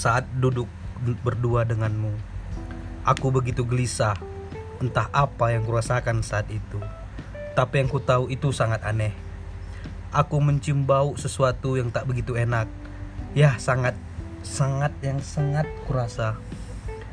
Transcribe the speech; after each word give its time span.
saat 0.00 0.24
duduk 0.40 0.64
berdua 1.20 1.68
denganmu. 1.68 2.16
Aku 3.04 3.28
begitu 3.28 3.68
gelisah, 3.68 4.16
entah 4.80 5.12
apa 5.12 5.52
yang 5.52 5.68
kurasakan 5.68 6.24
saat 6.24 6.48
itu. 6.48 6.80
Tapi 7.52 7.84
yang 7.84 7.92
ku 7.92 8.00
tahu 8.00 8.32
itu 8.32 8.48
sangat 8.48 8.80
aneh. 8.80 9.12
Aku 10.08 10.40
mencium 10.40 10.88
bau 10.88 11.12
sesuatu 11.20 11.76
yang 11.76 11.92
tak 11.92 12.08
begitu 12.08 12.32
enak. 12.32 12.64
Ya, 13.36 13.60
sangat 13.60 13.92
sangat 14.40 14.96
yang 15.04 15.20
sangat 15.20 15.68
kurasa. 15.84 16.40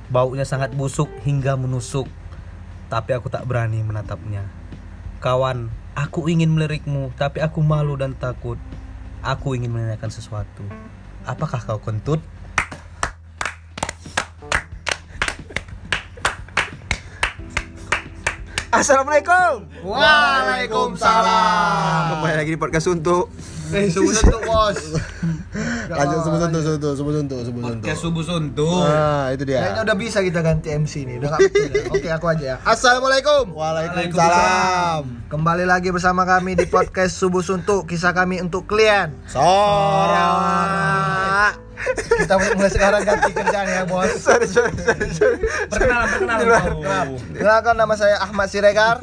Baunya 0.07 0.47
sangat 0.47 0.71
busuk 0.71 1.11
hingga 1.27 1.59
menusuk. 1.59 2.07
Tapi 2.87 3.11
aku 3.11 3.27
tak 3.27 3.43
berani 3.43 3.83
menatapnya. 3.83 4.47
Kawan, 5.19 5.67
aku 5.91 6.31
ingin 6.31 6.55
melirikmu, 6.55 7.11
tapi 7.19 7.43
aku 7.43 7.59
malu 7.59 7.99
dan 7.99 8.15
takut. 8.15 8.55
Aku 9.19 9.59
ingin 9.59 9.75
menanyakan 9.75 10.07
sesuatu. 10.07 10.63
Apakah 11.27 11.59
kau 11.59 11.83
kentut? 11.83 12.23
Assalamualaikum. 18.67 19.63
Waalaikumsalam. 19.79 22.03
Kembali 22.11 22.35
lagi 22.35 22.51
di 22.51 22.59
podcast 22.59 22.91
untuk 22.91 23.31
Eh, 23.67 23.91
subuh 23.91 24.15
untuk 24.15 24.47
bos. 24.47 24.79
Lanjut 25.91 26.19
subuh 26.23 26.39
suntuk, 26.39 26.63
suntuk, 26.63 26.95
subuh 26.95 27.13
suntuk, 27.19 27.39
subuh 27.43 27.61
suntuk. 27.67 27.83
Podcast 27.83 27.99
subuh 27.99 28.23
suntuk. 28.23 28.79
Nah, 28.79 29.27
itu 29.35 29.43
dia. 29.43 29.59
Kayaknya 29.59 29.83
udah 29.83 29.97
bisa 29.99 30.23
kita 30.23 30.39
ganti 30.39 30.71
MC 30.71 31.03
nih. 31.03 31.19
Udah 31.19 31.35
betul 31.35 31.67
ya? 31.67 31.83
Oke, 31.91 32.07
aku 32.07 32.25
aja 32.31 32.45
ya. 32.55 32.63
Assalamualaikum. 32.63 33.51
Waalaikumsalam. 33.51 35.27
Kembali 35.27 35.67
lagi 35.67 35.91
bersama 35.91 36.23
kami 36.23 36.55
di 36.55 36.63
podcast 36.63 37.19
Subuh 37.19 37.43
Suntuk. 37.43 37.91
Kisah 37.91 38.15
kami 38.15 38.39
untuk 38.39 38.71
klien. 38.71 39.11
Sora. 39.27 40.47
Kita 42.17 42.35
mulai 42.57 42.71
sekarang 42.73 43.01
ganti 43.05 43.31
kerjaan 43.31 43.67
ya, 43.69 43.81
bos. 43.85 44.09
sorry 44.17 44.47
sorry 44.49 44.73
sorry. 44.81 45.07
sorry. 45.13 45.37
Perkenalan, 45.69 46.07
perkenalan. 46.09 46.45
kau. 46.81 47.11
Kenalkan 47.37 47.75
nama 47.77 47.93
saya 47.93 48.17
Ahmad 48.21 48.49
Siregar. 48.49 48.97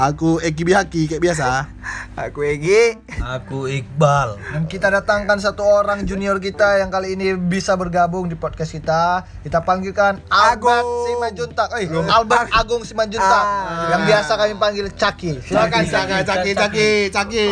Aku 0.00 0.40
Eki 0.42 0.62
Bihaki 0.66 1.02
kayak 1.06 1.22
biasa. 1.22 1.68
Aku 2.12 2.44
Egi. 2.44 2.96
Aku 3.20 3.68
Iqbal. 3.68 4.36
Dan 4.36 4.64
kita 4.68 4.92
datangkan 4.92 5.38
satu 5.40 5.64
orang 5.64 6.04
junior 6.04 6.36
kita 6.40 6.80
yang 6.80 6.92
kali 6.92 7.16
ini 7.16 7.36
bisa 7.36 7.76
bergabung 7.76 8.28
di 8.28 8.36
podcast 8.36 8.72
kita. 8.72 9.24
Kita 9.44 9.64
panggilkan 9.64 10.20
Albert 10.28 10.84
Agung. 10.84 11.06
Simanjuntak. 11.08 11.68
Eh, 11.80 11.88
Albert 11.88 12.48
Agung 12.52 12.82
Simanjuntak. 12.84 13.44
Ah. 13.46 13.96
Yang 13.96 14.02
biasa 14.12 14.32
kami 14.36 14.54
panggil 14.60 14.86
Caki. 14.92 15.32
Silakan 15.44 15.82
Caki, 15.84 16.16
caki, 16.24 16.50
caki, 16.58 16.88
caki. 17.12 17.44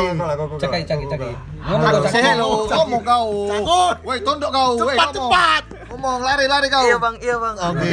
Cekai, 0.60 0.82
caki, 0.84 1.04
caki. 1.08 1.30
Ngomong 1.60 2.08
say 2.08 2.22
hello, 2.24 2.64
ngomong 2.64 3.02
kau. 3.04 3.28
Woi, 4.00 4.18
tunduk 4.24 4.48
kau. 4.48 4.80
Woi, 4.80 4.96
Cepat, 4.96 5.08
cepat. 5.12 5.62
Ngomong, 5.92 6.20
lari-lari 6.24 6.66
kau. 6.72 6.84
Iya 6.88 6.96
bang, 6.96 7.14
iya 7.20 7.36
bang. 7.36 7.54
Oke. 7.60 7.88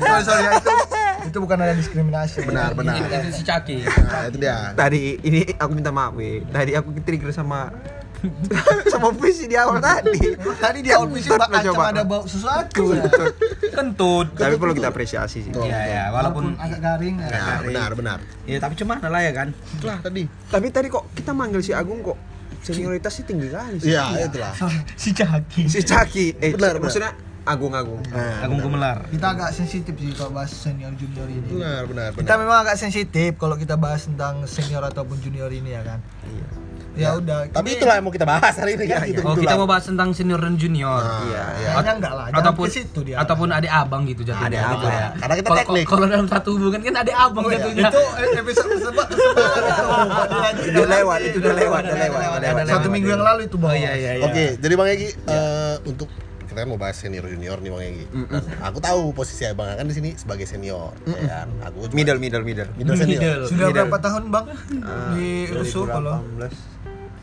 Sorry, 0.00 0.22
sorry 0.24 0.42
ya, 0.48 0.52
itu 0.56 0.70
itu 1.28 1.36
bukan 1.38 1.56
ada 1.60 1.74
diskriminasi. 1.76 2.48
Benar, 2.48 2.72
benar. 2.72 2.96
Itu 3.04 3.36
si 3.36 3.42
Caki. 3.44 3.84
Nah, 3.84 4.22
itu 4.32 4.36
dia. 4.40 4.72
Tadi 4.72 5.20
ini 5.20 5.40
aku 5.60 5.70
minta 5.76 5.92
maaf 5.92 6.16
weh. 6.16 6.40
Tadi 6.48 6.72
aku 6.72 6.96
trigger 7.04 7.30
sama 7.36 7.68
sama 8.92 9.12
puisi 9.12 9.44
di 9.44 9.56
awal 9.60 9.80
tadi. 9.80 10.36
Tadi 10.36 10.78
di 10.80 10.90
awal 10.92 11.08
puisi 11.12 11.28
lah 11.28 11.48
ancam 11.52 11.72
coba. 11.76 11.84
ada 11.92 12.02
bau 12.04 12.24
sesuatu. 12.24 12.96
ya. 12.96 13.04
Kentut. 13.76 14.32
Tapi 14.32 14.56
perlu 14.56 14.72
kita 14.72 14.88
apresiasi 14.88 15.44
sih. 15.44 15.52
Iya, 15.52 15.80
ya, 15.84 16.04
walaupun 16.12 16.56
agak 16.56 16.80
garing. 16.80 17.20
ya. 17.20 17.60
Benar, 17.60 17.90
benar. 17.92 18.18
ya 18.48 18.56
tapi 18.56 18.72
cuma 18.80 18.96
lah 19.00 19.20
ya 19.20 19.32
kan. 19.36 19.52
Itulah 19.76 20.00
tadi. 20.00 20.24
Tapi 20.48 20.66
tadi 20.72 20.88
kok 20.88 21.12
kita 21.12 21.36
manggil 21.36 21.60
si 21.60 21.76
Agung 21.76 22.00
kok 22.00 22.29
senioritasnya 22.60 23.24
tinggi 23.24 23.48
kali 23.48 23.76
sih. 23.80 23.92
Iya, 23.92 24.04
itulah. 24.26 24.54
Si 25.02 25.10
Caki. 25.10 25.62
Si 25.66 25.80
Caki. 25.80 26.26
Eh, 26.38 26.52
Benar, 26.54 26.76
maksudnya 26.78 27.12
Agung 27.40 27.72
Agung. 27.72 28.04
Nah, 28.12 28.44
Agung 28.44 28.60
Gumelar. 28.60 29.08
Kita 29.08 29.32
agak 29.32 29.50
sensitif 29.50 29.96
sih 29.96 30.12
kalau 30.12 30.36
bahas 30.36 30.52
senior 30.52 30.92
junior 30.94 31.24
ini. 31.26 31.40
benar, 31.56 31.88
benar, 31.88 32.08
Kita 32.12 32.22
benar. 32.22 32.38
memang 32.44 32.58
agak 32.62 32.76
sensitif 32.76 33.30
kalau 33.40 33.56
kita 33.56 33.80
bahas 33.80 34.04
tentang 34.04 34.44
senior 34.44 34.84
ataupun 34.84 35.16
junior 35.18 35.48
ini 35.48 35.72
ya 35.72 35.82
kan. 35.82 35.98
Iya. 36.28 36.46
Ya 36.92 37.14
udah. 37.14 37.46
Tapi 37.48 37.66
ini- 37.66 37.76
itulah 37.76 37.94
yang 37.94 38.04
mau 38.04 38.10
kita 38.10 38.24
bahas 38.24 38.50
hari 38.52 38.74
ini 38.74 38.84
kan. 38.84 39.00
Gitu, 39.04 39.22
Oh, 39.22 39.32
kita 39.32 39.54
mau 39.54 39.64
bahas 39.64 39.84
tentang 39.84 40.10
senior 40.10 40.36
dan 40.36 40.54
junior. 40.54 40.98
Nah, 40.98 41.22
Iya. 41.22 41.44
iya. 41.56 41.70
Kayaknya 41.72 41.92
enggak 41.96 42.12
lah. 42.12 42.26
Jangan 42.28 42.42
ataupun 42.42 42.66
situ 42.66 43.00
dia. 43.02 43.16
ataupun 43.16 43.48
adik 43.48 43.70
abang 43.70 44.02
gitu 44.04 44.22
jatuhnya. 44.22 44.48
Adik 44.48 44.60
Gitu 44.60 44.74
abang. 44.82 44.92
ya. 44.92 45.08
Karena 45.14 45.34
kita 45.36 45.46
Kalau- 45.46 45.60
teknik. 45.60 45.84
Kalau 45.86 46.04
dalam 46.04 46.26
satu 46.26 46.48
hubungan 46.52 46.80
kan 46.80 46.94
adik 46.98 47.16
abang 47.16 47.42
Oh, 47.42 47.48
iya. 47.48 47.56
jatuhnya. 47.56 47.88
Itu 47.88 48.02
episode 48.36 48.68
tersebut 48.70 49.06
Udah 50.70 50.86
lewat, 50.88 51.18
itu 51.22 51.36
udah 51.38 51.54
lewat, 51.56 51.82
udah 51.84 51.98
lewat, 51.98 52.20
udah 52.20 52.50
lewat. 52.52 52.64
Satu 52.68 52.88
minggu 52.88 53.08
yang 53.08 53.22
lalu 53.22 53.40
itu 53.46 53.56
bos. 53.56 53.70
Oh 53.70 53.76
iya 53.76 53.92
iya 53.94 54.10
iya. 54.18 54.24
Oke, 54.24 54.44
jadi 54.56 54.74
Bang 54.74 54.88
Egi 54.88 55.08
eh, 55.14 55.74
untuk 55.84 56.08
kita 56.60 56.68
kan 56.68 56.76
mau 56.76 56.82
bahas 56.82 56.92
senior 56.94 57.24
junior 57.24 57.56
nih 57.56 57.72
Bang 57.72 57.80
Egi. 57.82 58.04
Nah, 58.28 58.68
aku 58.68 58.78
tahu 58.78 59.16
posisi 59.16 59.48
Abang 59.48 59.72
kan 59.72 59.80
di 59.82 59.96
sini 59.96 60.12
sebagai 60.12 60.44
senior, 60.44 60.92
ya 61.08 61.16
kan. 61.24 61.48
Aku 61.64 61.88
cuma- 61.88 61.96
Middle, 61.96 62.20
middle, 62.20 62.44
middle. 62.44 62.68
middle 62.76 62.92
senior. 62.94 63.16
Middle. 63.16 63.42
Sudah 63.48 63.56
Middle. 63.64 63.76
berapa 63.80 63.96
tahun 63.98 64.22
bang 64.28 64.44
Ah, 64.84 65.08
di 65.10 65.28
Rusuh 65.48 65.84
kalau? 65.88 66.20
2018. 66.36 66.52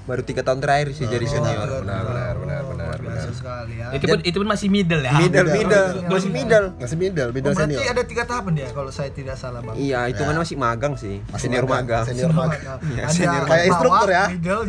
Baru 0.08 0.22
tiga 0.24 0.42
tahun 0.42 0.58
terakhir 0.58 0.88
sih 0.92 1.06
jadi 1.06 1.22
senior. 1.28 1.68
benar, 1.78 2.02
benar, 2.02 2.34
benar, 2.34 2.62
benar, 2.66 2.96
Biasa 2.98 3.14
benar. 3.22 3.30
sekali 3.30 3.74
ya. 3.76 3.88
Itu 3.92 4.06
pun 4.08 4.20
itu 4.24 4.38
pun 4.40 4.48
masih 4.48 4.68
middle 4.72 5.02
ya. 5.04 5.14
Middle, 5.14 5.46
middle, 5.46 5.86
Middle. 5.94 6.10
masih 6.10 6.30
middle. 6.32 6.68
Masih 6.80 6.98
middle, 6.98 7.28
Oh, 7.28 7.36
middle 7.36 7.54
berarti 7.54 7.76
senior. 7.76 7.94
ada 7.94 8.04
tiga 8.08 8.24
tahapan 8.26 8.52
dia 8.56 8.68
kalau 8.72 8.90
saya 8.90 9.10
tidak 9.12 9.36
salah 9.36 9.62
bang. 9.62 9.76
Iya, 9.78 10.00
hitungannya 10.10 10.42
masih 10.42 10.58
magang 10.58 10.94
sih. 10.96 11.22
Masih 11.28 11.46
Senior 11.46 11.66
magang, 11.68 11.86
magang. 11.86 12.06
senior 12.10 12.32
magang. 12.34 12.78
Iya, 12.88 13.04
senior 13.08 13.44
Kayak 13.44 13.46
bawah, 13.46 13.70
instruktur 13.70 14.10
ya. 14.10 14.26
Middle, 14.32 14.64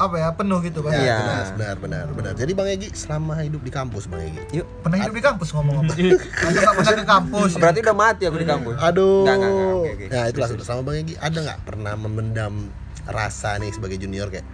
apa 0.00 0.16
ya 0.16 0.28
penuh 0.32 0.58
gitu 0.60 0.80
kan? 0.80 0.90
Ya, 0.90 0.98
Iya. 0.98 1.16
benar, 1.20 1.44
benar, 1.46 1.74
benar, 1.76 2.04
benar. 2.10 2.32
Jadi 2.34 2.52
Bang 2.52 2.66
Egi 2.66 2.88
selama 2.90 3.36
hidup 3.38 3.60
di 3.60 3.68
kampus 3.68 4.08
Bang 4.08 4.22
Egi. 4.22 4.40
Yuk. 4.54 4.66
Pernah 4.80 4.96
hidup 4.98 5.12
di 5.12 5.22
kampus 5.22 5.48
ngomong-ngomong. 5.52 5.92
Atau 5.92 6.48
nggak 6.56 6.74
pernah 6.74 6.94
ke 6.94 7.04
kampus? 7.06 7.50
ya? 7.50 7.58
Berarti 7.62 7.78
udah 7.80 7.96
mati 7.98 8.22
aku 8.24 8.36
di 8.36 8.48
kampus. 8.48 8.74
Aduh. 8.80 9.22
Enggak, 9.22 9.34
enggak, 9.36 9.50
enggak. 9.50 9.68
Oke, 9.70 9.90
oke. 9.92 10.04
Ya, 10.08 10.22
itulah 10.26 10.48
selama 10.58 10.82
Bang 10.82 10.96
Egi 10.98 11.14
ada 11.14 11.38
nggak 11.38 11.58
pernah 11.62 11.92
memendam 11.94 12.54
rasa 13.02 13.56
nih 13.56 13.70
sebagai 13.70 13.96
junior 13.96 14.28
kayak 14.28 14.46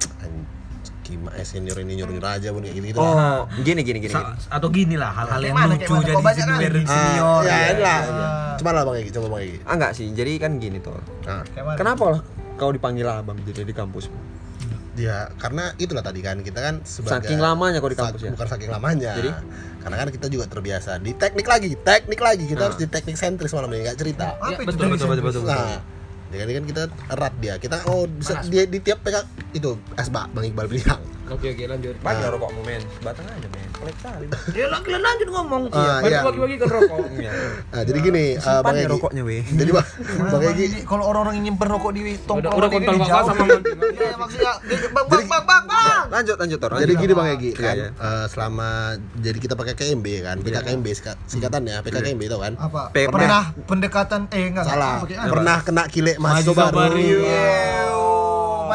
gimana 1.02 1.38
senior 1.40 1.78
ini 1.78 2.02
nyuruh 2.02 2.10
nyuruh 2.10 2.30
aja 2.32 2.50
pun 2.50 2.66
kayak 2.66 2.74
gitu 2.74 2.86
gitu 2.88 2.98
Oh, 2.98 3.46
gini 3.56 3.80
gini 3.80 4.02
gini. 4.02 4.10
Sa- 4.10 4.26
gini. 4.26 4.50
atau 4.50 4.68
gini 4.68 4.94
lah 4.98 5.14
hal-hal 5.14 5.38
yang 5.40 5.54
Kayak 5.54 5.68
mana, 5.68 5.74
lucu 5.78 5.94
jadi 6.02 6.10
Kok 6.10 6.22
banyak 6.24 6.34
kan? 6.36 6.50
junior 6.50 6.72
dan 6.72 6.82
Ah, 6.82 6.90
senior. 6.90 7.40
ya, 7.40 7.54
ya. 7.54 7.70
lah. 7.78 8.00
Ah. 8.02 8.54
Coba 8.58 8.70
lah 8.72 8.82
Bang 8.82 8.96
Egi, 8.96 9.10
coba 9.14 9.26
Bang 9.30 9.40
Egi. 9.40 9.58
Ah 9.62 9.72
enggak 9.72 9.92
sih. 9.94 10.06
Jadi 10.10 10.32
kan 10.36 10.50
gini 10.58 10.78
tuh. 10.80 10.98
Nah, 11.22 11.46
mana? 11.46 11.78
Kenapa 11.78 12.04
lah 12.10 12.20
kau 12.56 12.74
dipanggil 12.74 13.06
abang 13.06 13.38
jadi 13.40 13.62
di 13.62 13.70
kampus? 13.70 14.10
Dia 14.96 15.28
karena 15.36 15.76
itulah 15.76 16.00
tadi 16.00 16.18
kan 16.18 16.40
kita 16.40 16.58
kan 16.58 16.74
sebagai 16.82 17.28
Saking 17.28 17.38
lamanya 17.38 17.78
kau 17.78 17.86
di 17.86 17.94
kampus 17.94 18.16
Sak- 18.16 18.26
ya? 18.26 18.30
Bukan 18.32 18.48
saking 18.48 18.70
lamanya. 18.72 19.12
Jadi? 19.14 19.30
Karena 19.78 19.96
kan 19.96 20.08
kita 20.08 20.26
juga 20.26 20.44
terbiasa 20.48 20.96
di 20.98 21.12
teknik 21.12 21.44
lagi, 21.44 21.76
teknik 21.78 22.18
lagi. 22.18 22.44
Kita 22.44 22.56
Nah. 22.56 22.66
harus 22.66 22.78
di 22.80 22.88
teknik 22.88 23.14
sentris 23.14 23.52
malam 23.52 23.68
ini 23.70 23.84
nggak 23.84 23.98
cerita. 23.98 24.26
Ya, 24.26 24.40
Apa 24.40 24.50
itu 24.56 24.66
betul, 24.66 24.80
teknik 24.80 24.90
betul, 24.90 25.06
betul, 25.06 25.14
sentris? 25.14 25.36
betul. 25.36 25.46
Nah, 25.46 25.78
jadi 26.34 26.52
kan 26.52 26.64
kita 26.66 26.82
erat 27.08 27.34
dia. 27.38 27.54
Kita 27.56 27.76
oh 27.86 28.02
bisa 28.08 28.32
dia 28.42 28.62
di 28.64 28.78
tiap 28.80 28.98
PK 29.00 29.16
itu 29.52 29.70
asbak 29.94 30.26
Bang 30.32 30.42
Iqbal 30.44 30.66
bilang. 30.66 31.00
Oke 31.26 31.46
oke 31.50 31.64
lanjut. 31.66 31.94
Banyak 32.00 32.28
rokokmu 32.30 32.60
men. 32.62 32.82
Batang 33.02 33.26
aja 33.26 33.48
men. 33.50 33.68
Pelit 33.74 33.96
kali. 33.98 34.26
Ya 34.54 34.66
lagi 34.70 34.90
lanjut 34.90 35.28
ngomong. 35.28 35.62
Ah, 35.68 35.98
Baru 35.98 36.08
iya. 36.08 36.20
bagi-bagi 36.22 36.56
kan 36.56 36.68
rokok. 36.70 36.98
Iya. 37.16 37.30
Nah, 37.66 37.82
jadi 37.82 37.98
gini, 37.98 38.24
eh, 38.32 38.40
Simpan 38.40 38.62
Bang 38.62 38.76
Egi. 38.76 38.86
rokoknya 38.88 39.22
weh. 39.22 39.42
Jadi 39.42 39.70
Bang, 39.74 39.86
Bang 39.86 40.28
Bang 40.30 40.42
Egi 40.46 40.66
kalau 40.84 41.04
orang-orang 41.04 41.34
yang 41.36 41.44
nyimpen 41.50 41.68
rokok 41.68 41.90
di 41.92 42.02
tongkrong 42.22 42.54
udah 42.54 42.68
kontol 42.70 42.94
jauh. 42.96 43.26
sama 43.26 43.42
mantan. 43.42 43.76
Iya, 43.96 44.14
maksudnya 44.16 44.52
bang 44.86 45.06
bang 45.06 45.24
bang 45.26 45.44
bang 45.44 45.64
bang. 45.66 46.04
Lanjut 46.06 46.36
lanjut 46.38 46.58
Tor. 46.58 46.70
jadi 46.78 46.92
gini 46.94 47.12
Bang 47.12 47.28
Egi 47.28 47.50
Iya, 47.52 47.60
kan 47.60 47.76
iya. 47.76 47.88
eh, 47.90 48.26
selama 48.30 48.68
jadi 49.18 49.38
kita 49.38 49.54
pakai 49.58 49.74
KMB 49.74 50.06
kan, 50.22 50.36
PKKMB 50.40 50.86
singkatannya 51.26 51.76
PKKMB 51.82 52.22
itu 52.22 52.38
kan. 52.38 52.52
Apa? 52.56 52.82
Pernah 52.94 53.52
pendekatan 53.66 54.30
eh 54.30 54.46
enggak 54.46 54.64
Salah. 54.64 55.02
Pernah 55.04 55.58
kena 55.66 55.82
kilek 55.90 56.16
Mahasiswa 56.16 56.70
baru. 56.70 58.05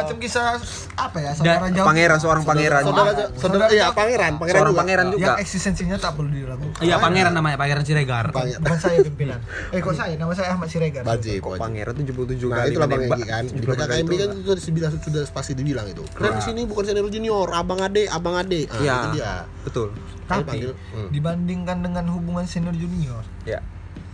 Macam 0.02 0.18
kisah 0.18 0.58
apa 0.94 1.18
ya 1.18 1.32
saudara 1.32 1.66
jauh 1.68 1.84
Pangeran 1.84 2.18
seorang 2.18 2.44
pangeran. 2.44 2.82
Saudara, 2.84 3.12
saudara, 3.34 3.66
iya 3.70 3.86
pangeran, 3.90 4.34
pangeran 4.36 4.56
Seorang 4.58 4.72
juga. 4.72 4.82
pangeran 4.82 5.06
juga. 5.10 5.22
yang 5.22 5.36
eksistensinya 5.38 5.96
tak 5.96 6.12
perlu 6.14 6.30
dilakukan 6.30 6.80
Iya 6.80 6.96
pangeran 6.98 7.32
namanya 7.32 7.56
pangeran 7.56 7.84
Siregar. 7.84 8.26
Pangeran. 8.30 8.60
bukan 8.60 8.80
saya 8.80 8.98
pimpinan 9.02 9.40
eh 9.70 9.80
kok 9.80 9.94
saya 9.94 10.14
nama 10.16 10.32
saya 10.32 10.50
Ahmad 10.52 10.68
Siregar 10.68 11.04
Wajib, 11.04 11.40
Kok 11.40 11.54
pangeran 11.56 11.94
77 11.96 12.12
Nah 12.44 12.58
kali 12.58 12.70
itulah 12.70 12.88
Bang. 12.88 13.02
Egi 13.04 13.24
kan 13.24 13.44
Di 13.46 13.60
78 13.60 13.62
kali 13.62 13.72
PKKMB 13.72 14.12
itu 14.12 14.16
kan 14.18 14.30
itu 14.32 14.52
sudah 14.62 14.90
sudah 14.98 15.22
pasti 15.30 15.52
dibilang 15.54 15.88
itu 15.88 16.04
Kalian 16.12 16.34
di 16.34 16.44
sini 16.44 16.62
bukan 16.64 16.84
senior 16.84 17.08
junior, 17.08 17.48
abang 17.52 17.80
ade, 17.80 18.04
abang 18.08 18.36
ade 18.36 18.66
Nah 18.66 18.80
Iya. 18.80 18.98
itu 18.98 19.10
dia 19.14 19.34
Betul. 19.62 19.88
Tapi 20.24 20.58
hmm. 20.68 21.10
dibandingkan 21.12 21.78
dengan 21.82 22.06
hubungan 22.10 22.44
senior 22.44 22.74
junior 22.74 23.22
Ya. 23.44 23.60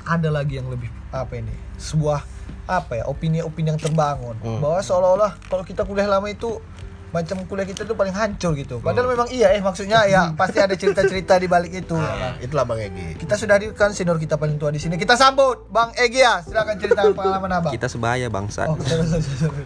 ada 0.03 0.29
lagi 0.29 0.55
yang 0.55 0.67
lebih 0.67 0.87
apa 1.09 1.35
ini 1.35 1.51
sebuah 1.77 2.19
apa 2.67 2.93
ya 2.93 3.03
opini-opini 3.05 3.67
yang 3.69 3.79
terbangun 3.79 4.35
Hmm. 4.37 4.59
bahwa 4.59 4.79
seolah-olah 4.79 5.39
kalau 5.43 5.63
kita 5.63 5.81
kuliah 5.81 6.05
lama 6.05 6.27
itu 6.27 6.59
macam 7.07 7.39
kuliah 7.43 7.63
kita 7.63 7.81
itu 7.81 7.95
paling 7.95 8.11
hancur 8.11 8.51
gitu 8.53 8.77
padahal 8.77 9.07
memang 9.07 9.25
iya 9.29 9.49
eh 9.49 9.59
maksudnya 9.59 10.03
ya 10.05 10.29
pasti 10.39 10.59
ada 10.59 10.73
cerita-cerita 10.73 11.35
di 11.35 11.47
balik 11.47 11.71
itu? 11.73 11.95
Nah, 11.95 12.35
itulah 12.37 12.63
Bang 12.63 12.77
Egi 12.77 13.15
kita 13.15 13.33
sudah 13.33 13.55
hadirkan 13.55 13.89
senior 13.89 14.15
kita 14.17 14.35
paling 14.35 14.55
tua 14.55 14.67
di 14.67 14.77
sini 14.77 14.95
kita 14.95 15.15
sambut 15.15 15.65
Bang 15.67 15.95
Egy 15.95 16.19
ya 16.19 16.43
silakan 16.43 16.75
ceritakan 16.75 17.15
pengalaman 17.17 17.51
abang 17.53 17.71
Kita 17.71 17.87
sebaya 17.87 18.27
bangsat. 18.27 18.67
oh, 18.67 18.75
sorry, 18.77 19.07
sorry, 19.07 19.23
sorry. 19.39 19.63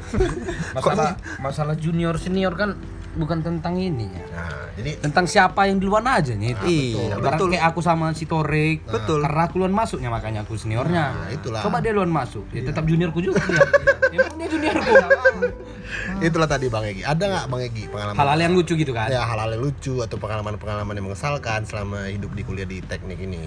Masalah 0.72 1.10
masalah 1.40 1.76
junior 1.76 2.14
senior 2.16 2.54
kan 2.54 2.78
bukan 3.12 3.44
tentang 3.44 3.76
ini 3.76 4.08
ya. 4.08 4.24
Nah, 4.32 4.72
jadi 4.80 4.92
Tentang 5.04 5.26
siapa 5.28 5.68
yang 5.68 5.78
duluan 5.84 6.08
aja 6.08 6.32
nih. 6.32 6.56
Iya, 6.64 7.20
Ibarat 7.20 7.40
betul. 7.40 7.48
kayak 7.52 7.66
aku 7.72 7.80
sama 7.84 8.16
si 8.16 8.24
Torik. 8.24 8.88
Betul. 8.88 9.20
Karena 9.24 9.42
aku 9.48 9.54
duluan 9.60 9.76
masuknya 9.76 10.10
makanya 10.10 10.48
aku 10.48 10.56
seniornya. 10.56 11.06
Nah, 11.12 11.30
itulah. 11.32 11.62
Coba 11.64 11.84
dia 11.84 11.92
duluan 11.92 12.12
masuk. 12.12 12.48
Ya 12.56 12.64
tetap 12.64 12.88
juniorku 12.88 13.20
juga 13.20 13.44
dia. 13.44 13.60
Emang 14.16 14.36
dia 14.36 14.48
juniorku. 14.48 14.94
itulah 16.24 16.48
tadi 16.48 16.68
Bang 16.72 16.86
Egi. 16.88 17.04
Ada 17.04 17.24
nggak 17.24 17.46
Bang 17.48 17.62
Egi 17.64 17.84
pengalaman? 17.92 18.18
Hal-hal 18.20 18.40
yang 18.40 18.54
lucu 18.56 18.74
gitu 18.76 18.92
kan. 18.96 19.08
ya 19.12 19.24
hal-hal 19.28 19.50
yang 19.56 19.64
lucu 19.64 19.94
atau 20.00 20.16
pengalaman-pengalaman 20.16 20.94
yang 20.96 21.06
mengesalkan 21.12 21.68
selama 21.68 22.08
hidup 22.08 22.32
di 22.32 22.44
kuliah 22.44 22.68
di 22.68 22.80
teknik 22.80 23.20
ini. 23.20 23.44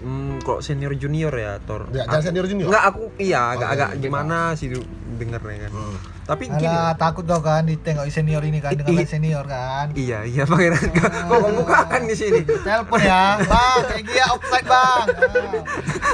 Hmm, 0.00 0.40
kok 0.40 0.60
senior 0.60 0.92
junior 0.92 1.28
ya, 1.30 1.60
Tor. 1.60 1.84
Ya, 1.90 2.04
jangan 2.04 2.24
senior 2.24 2.46
junior. 2.46 2.68
Enggak, 2.68 2.84
aku 2.88 3.02
iya 3.16 3.52
agak-agak 3.52 3.90
iya, 3.92 4.00
gimana 4.00 4.38
sih 4.52 4.72
du- 4.72 4.88
dengernya 5.14 5.68
kan. 5.68 5.72
Hmm. 5.72 5.96
Tapi 6.24 6.44
gini. 6.48 6.64
Alah, 6.64 6.96
takut 6.96 7.24
dong 7.24 7.42
kan 7.42 7.62
ditengok 7.62 8.08
senior 8.08 8.40
ini 8.40 8.58
kan 8.58 8.72
dengan 8.72 9.04
senior 9.04 9.44
kan. 9.44 9.92
Iya, 9.92 10.24
iya 10.24 10.42
pangeran. 10.44 10.88
Kok 10.88 11.36
kok 11.36 11.52
bukakan 11.58 12.00
di 12.06 12.16
sini? 12.16 12.40
Telepon 12.42 12.98
ya, 12.98 13.36
bang. 13.38 13.80
Egi 13.94 14.14
ya 14.14 14.26
offside 14.30 14.64
bang. 14.64 15.04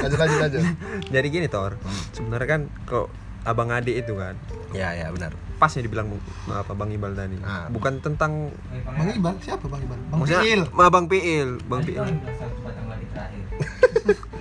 Lanjut 0.03 0.19
lanjut 0.19 0.39
lanjut. 0.41 0.61
Jadi 1.07 1.27
gini, 1.29 1.47
Tor. 1.47 1.79
Sebenarnya 2.11 2.47
kan 2.49 2.61
kok 2.83 3.07
abang 3.41 3.71
adik 3.71 3.95
itu 3.97 4.11
kan 4.11 4.35
Ya 4.75 4.91
ya 4.91 5.07
benar. 5.07 5.31
pas 5.55 5.71
ya 5.71 5.79
dibilang 5.79 6.11
apa 6.45 6.75
Bang 6.75 6.91
Ibal 6.91 7.15
tadi. 7.15 7.39
Ah. 7.39 7.71
Bukan 7.71 7.97
tentang 7.97 8.51
Bang 8.83 9.07
Iqbal 9.07 9.39
siapa 9.39 9.65
Bang 9.65 9.79
Iqbal? 9.79 9.97
Bang 10.05 10.19
maksudnya 10.19 10.43
Piil. 10.43 10.61
Ma, 10.69 10.85
Bang 10.91 11.07
Piil, 11.07 11.49
Bang 11.63 11.81
Piil. 11.81 12.03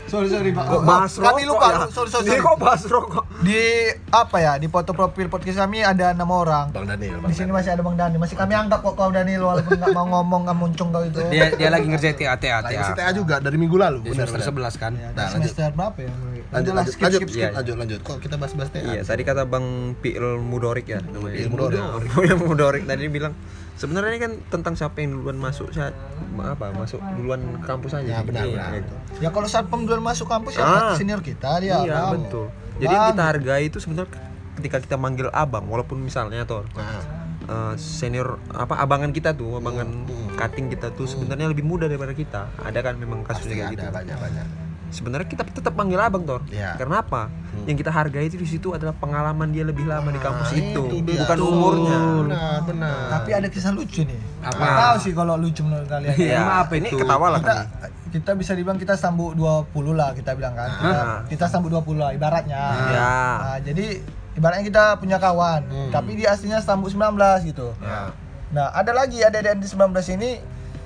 Sorry 0.07 0.29
sorry 0.29 0.51
Bang. 0.51 0.65
Kok 0.65 0.83
bahas 0.83 1.13
Kami 1.13 1.43
rokok 1.43 1.51
lupa. 1.51 1.67
ya? 1.67 1.79
Sorry 1.89 2.09
sorry. 2.09 2.27
Sorry. 2.29 2.41
kok 2.41 2.57
bahas 2.57 2.83
rokok? 2.85 3.25
Di 3.39 3.63
apa 4.09 4.37
ya? 4.39 4.53
Di 4.55 4.67
foto 4.67 4.91
profil 4.91 5.27
podcast 5.27 5.59
kami 5.59 5.83
ada 5.83 6.11
enam 6.11 6.29
orang. 6.29 6.71
Bang 6.71 6.87
Daniel. 6.87 7.19
Bang 7.19 7.29
Di 7.29 7.35
sini 7.35 7.51
masih 7.51 7.71
ada 7.71 7.83
Bang 7.83 7.95
Dani. 7.95 8.17
Masih 8.17 8.35
kami 8.35 8.53
anggap 8.53 8.81
kok 8.81 8.95
kau 8.95 9.11
Daniel 9.11 9.43
walaupun 9.45 9.75
nggak 9.75 9.91
mau 9.93 10.07
ngomong 10.09 10.41
nggak 10.47 10.57
muncung 10.57 10.89
kau 10.89 11.03
itu. 11.03 11.19
Dia 11.27 11.51
dia 11.53 11.69
lagi 11.69 11.87
ngerjain 11.87 12.15
TA 12.15 12.35
TA 12.35 12.59
TA. 12.61 12.83
si 12.85 12.93
TA 12.95 13.11
juga 13.11 13.39
dari 13.39 13.57
minggu 13.57 13.75
lalu. 13.75 14.07
Benar 14.07 14.27
semester. 14.27 14.55
11 14.55 14.75
kan. 14.77 14.93
Ya, 14.95 15.11
Nah, 15.11 15.27
lanjut. 15.27 15.51
semester 15.51 15.71
berapa 15.73 15.99
ya? 15.99 16.13
Lanjut 16.47 16.73
lanjut 16.73 16.93
skip, 16.93 17.03
lanjut 17.03 17.21
skip, 17.21 17.29
skip, 17.29 17.41
Iya, 17.43 17.49
lanjut 17.53 17.77
lanjut. 17.77 18.01
Kok 18.01 18.19
kita 18.23 18.35
bahas-bahas 18.39 18.71
TA? 18.71 18.79
Iya, 18.87 19.03
tadi 19.03 19.23
kata 19.23 19.43
Bang 19.45 19.67
Piil 19.99 20.23
Mudorik 20.39 20.87
ya 20.87 21.03
namanya. 21.03 21.35
Piil 21.35 21.51
Mudorik. 21.51 21.83
Yang 22.23 22.41
Mudorik 22.41 22.83
tadi 22.85 23.05
bilang 23.09 23.35
sebenarnya 23.77 24.11
ini 24.11 24.21
kan 24.21 24.33
tentang 24.49 24.75
siapa 24.75 24.99
yang 24.99 25.15
duluan 25.15 25.37
masuk 25.37 25.69
saat 25.71 25.93
apa 26.37 26.73
masuk 26.73 26.99
duluan 27.15 27.41
ke 27.61 27.67
kampus 27.67 27.93
aja. 27.95 28.09
Ya, 28.09 28.21
benar, 28.21 28.43
Iya, 28.43 28.57
benar. 28.57 28.71
gitu. 28.81 28.95
Ya 29.21 29.29
kalau 29.31 29.47
saat 29.47 29.69
duluan 29.69 30.03
masuk 30.03 30.27
kampus 30.27 30.57
ya 30.57 30.65
Ah. 30.65 30.95
senior 30.97 31.21
kita 31.21 31.61
dia. 31.61 31.81
Iya, 31.81 31.95
Bang. 32.09 32.25
betul. 32.25 32.47
Jadi 32.77 32.93
yang 32.93 33.07
kita 33.11 33.25
hargai 33.25 33.63
itu 33.69 33.79
sebenarnya 33.79 34.11
ketika 34.57 34.79
kita 34.81 34.97
manggil 34.97 35.29
abang 35.31 35.65
walaupun 35.65 36.01
misalnya 36.01 36.45
Tor 36.45 36.65
Nah, 36.73 37.01
eh, 37.47 37.75
senior 37.77 38.41
apa 38.51 38.77
abangan 38.77 39.13
kita 39.13 39.33
tuh 39.33 39.57
abangan 39.57 40.09
cutting 40.35 40.69
kita 40.69 40.93
tuh 40.93 41.05
sebenarnya 41.05 41.49
lebih 41.49 41.65
muda 41.65 41.87
daripada 41.87 42.13
kita 42.13 42.49
ada 42.59 42.79
kan 42.81 42.97
memang 42.97 43.23
pasti 43.23 43.49
kasusnya 43.49 43.55
kayak 43.55 43.69
ada 43.69 43.73
gitu 43.77 43.87
banyak 43.93 44.19
banyak. 44.19 44.47
Sebenarnya 44.89 45.27
kita 45.27 45.43
tetap 45.45 45.73
manggil 45.73 45.99
abang 45.99 46.23
Tor 46.23 46.41
Iya. 46.47 46.75
karena 46.75 47.01
apa 47.01 47.27
yang 47.63 47.75
kita 47.75 47.89
hargai 47.89 48.27
itu 48.27 48.37
di 48.37 48.47
situ 48.47 48.71
adalah 48.71 48.93
pengalaman 48.93 49.49
dia 49.49 49.63
lebih 49.63 49.85
lama 49.85 50.07
di 50.07 50.17
kampus 50.17 50.49
Nah, 50.49 50.61
itu, 50.61 50.83
dia. 51.01 51.21
bukan 51.21 51.39
umurnya 51.41 51.99
Benar 52.23 52.59
benar. 52.63 52.95
Tapi 53.11 53.31
ada 53.33 53.49
kisah 53.49 53.71
lucu 53.71 54.03
nih. 54.03 54.21
Apa? 54.41 54.55
Nggak 54.55 54.75
tahu 54.77 54.97
sih 55.01 55.13
kalau 55.13 55.35
lucu 55.35 55.61
menurut 55.61 55.87
kalian. 55.87 56.15
Iya, 56.15 56.37
Emang 56.39 56.59
apa 56.61 56.73
ini 56.75 56.89
itu? 56.89 56.99
ketawa 56.99 57.27
lah 57.29 57.41
kita 57.41 57.55
kami. 57.55 57.67
kita 58.09 58.31
bisa 58.33 58.53
dibilang 58.53 58.79
kita 58.79 58.95
sambut 58.95 59.35
20 59.35 59.67
lah 59.93 60.11
kita 60.13 60.31
bilang 60.33 60.53
kan. 60.53 60.71
Kita, 60.73 60.97
Ah. 60.97 61.21
kita 61.27 61.45
sambut 61.47 61.69
20 61.69 61.97
lah 61.97 62.11
ibaratnya. 62.11 62.61
Ya. 62.87 63.11
Nah, 63.37 63.59
jadi 63.59 63.87
ibaratnya 64.33 64.65
kita 64.65 64.85
punya 64.97 65.17
kawan, 65.17 65.61
tapi 65.91 66.15
dia 66.15 66.31
aslinya 66.31 66.59
sambut 66.59 66.89
19 66.89 67.17
gitu. 67.43 67.73
Ya. 67.79 68.13
Nah, 68.49 68.71
ada 68.71 68.93
lagi 68.93 69.19
ada 69.21 69.37
di 69.43 69.67
19 69.67 69.83
ini 70.11 70.39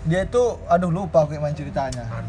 dia 0.02 0.24
itu 0.24 0.40
aduh 0.64 0.88
lupa 0.88 1.22
aku 1.22 1.34
gimana 1.34 1.52
ceritanya. 1.52 2.08
Kayak 2.08 2.24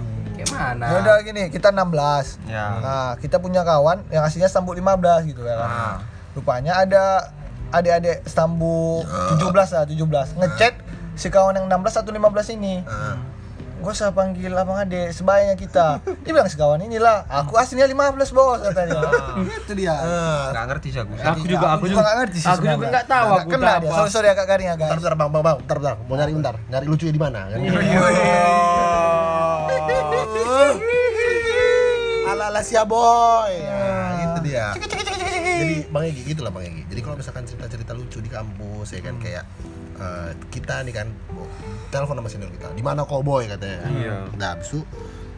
mana? 0.51 0.85
Ya 0.85 0.95
udah 0.99 1.15
gini, 1.21 1.43
kita 1.47 1.69
16. 1.69 2.39
Ya. 2.45 2.65
Nah, 2.77 3.09
kita 3.17 3.37
punya 3.37 3.61
kawan 3.61 4.03
yang 4.07 4.21
aslinya 4.21 4.47
sambut 4.47 4.73
15 4.73 5.25
gitu 5.25 5.41
ya 5.41 5.55
kan. 5.55 5.69
Ah. 5.69 5.95
Rupanya 6.31 6.77
ada 6.77 7.31
adik-adik 7.69 8.23
sambut 8.25 9.07
17 9.35 9.47
lah, 9.71 9.83
17. 9.83 10.35
Ngechat 10.37 10.73
si 11.13 11.27
kawan 11.27 11.55
yang 11.55 11.67
16 11.67 11.95
atau 11.97 12.11
15 12.11 12.51
ini. 12.51 12.83
Ah. 12.83 13.15
Gak 13.81 13.97
usah 13.97 14.13
panggil 14.13 14.53
abang 14.53 14.77
adik, 14.77 15.09
sebayanya 15.09 15.57
kita. 15.57 15.97
Dia 16.21 16.31
bilang 16.31 16.45
sekawan 16.45 16.85
inilah, 16.85 17.25
aku 17.25 17.57
aslinya 17.57 17.89
15 17.89 18.29
bos 18.29 18.61
katanya. 18.61 19.01
Gitu 19.41 19.73
dia. 19.73 19.97
nggak 20.53 20.65
ngerti 20.69 20.87
sih 20.93 21.01
aku 21.01 21.17
Aku 21.17 21.41
juga 21.41 21.67
aku 21.73 21.89
juga 21.89 22.05
nggak 22.05 22.17
ngerti 22.21 22.37
sih 22.37 22.49
Aku 22.51 22.61
juga 22.61 22.77
nggak 22.77 23.07
tahu 23.09 23.25
Nggak 23.25 23.41
aku 23.41 23.49
kena 23.49 23.65
dia. 23.65 23.77
apa. 23.81 23.97
Sorry 23.97 24.11
sorry 24.13 24.27
agak 24.29 24.45
garing 24.45 24.67
ya 24.69 24.75
Bentar, 24.77 24.85
guys. 24.85 25.01
bentar, 25.01 25.13
bang, 25.17 25.29
bang, 25.33 25.41
bang, 25.41 25.55
bentar, 25.57 25.77
bentar. 25.81 25.95
Mau 26.05 26.13
nyari 26.13 26.33
bentar, 26.37 26.55
nyari 26.69 26.85
lucunya 26.85 27.09
di 27.09 27.21
mana? 27.25 27.39
Kan? 27.49 27.57
Ala 32.51 32.59
ala 32.59 32.67
sia 32.67 32.83
boy, 32.83 33.53
nah, 33.63 34.11
gitu 34.19 34.39
dia. 34.51 34.75
Jadi 34.75 35.87
bang 35.87 36.03
Egi 36.11 36.21
gitu 36.35 36.43
lah 36.43 36.51
bang 36.51 36.67
Egi. 36.67 36.83
Jadi 36.91 36.99
kalau 36.99 37.15
misalkan 37.15 37.47
cerita-cerita 37.47 37.95
lucu 37.95 38.19
di 38.19 38.27
kampus 38.27 38.91
ya 38.91 38.99
kan 38.99 39.15
kayak 39.23 39.47
eh, 39.95 40.31
kita 40.51 40.83
nih 40.83 40.93
kan 40.93 41.07
oh, 41.31 41.47
telepon 41.87 42.19
sama 42.19 42.27
senior 42.27 42.51
kita. 42.51 42.75
Di 42.75 42.83
mana 42.83 43.07
kau 43.07 43.23
boy 43.23 43.47
katanya. 43.47 43.87
Iya. 43.87 44.15
Nah, 44.35 44.59
abis 44.59 44.75
itu 44.75 44.83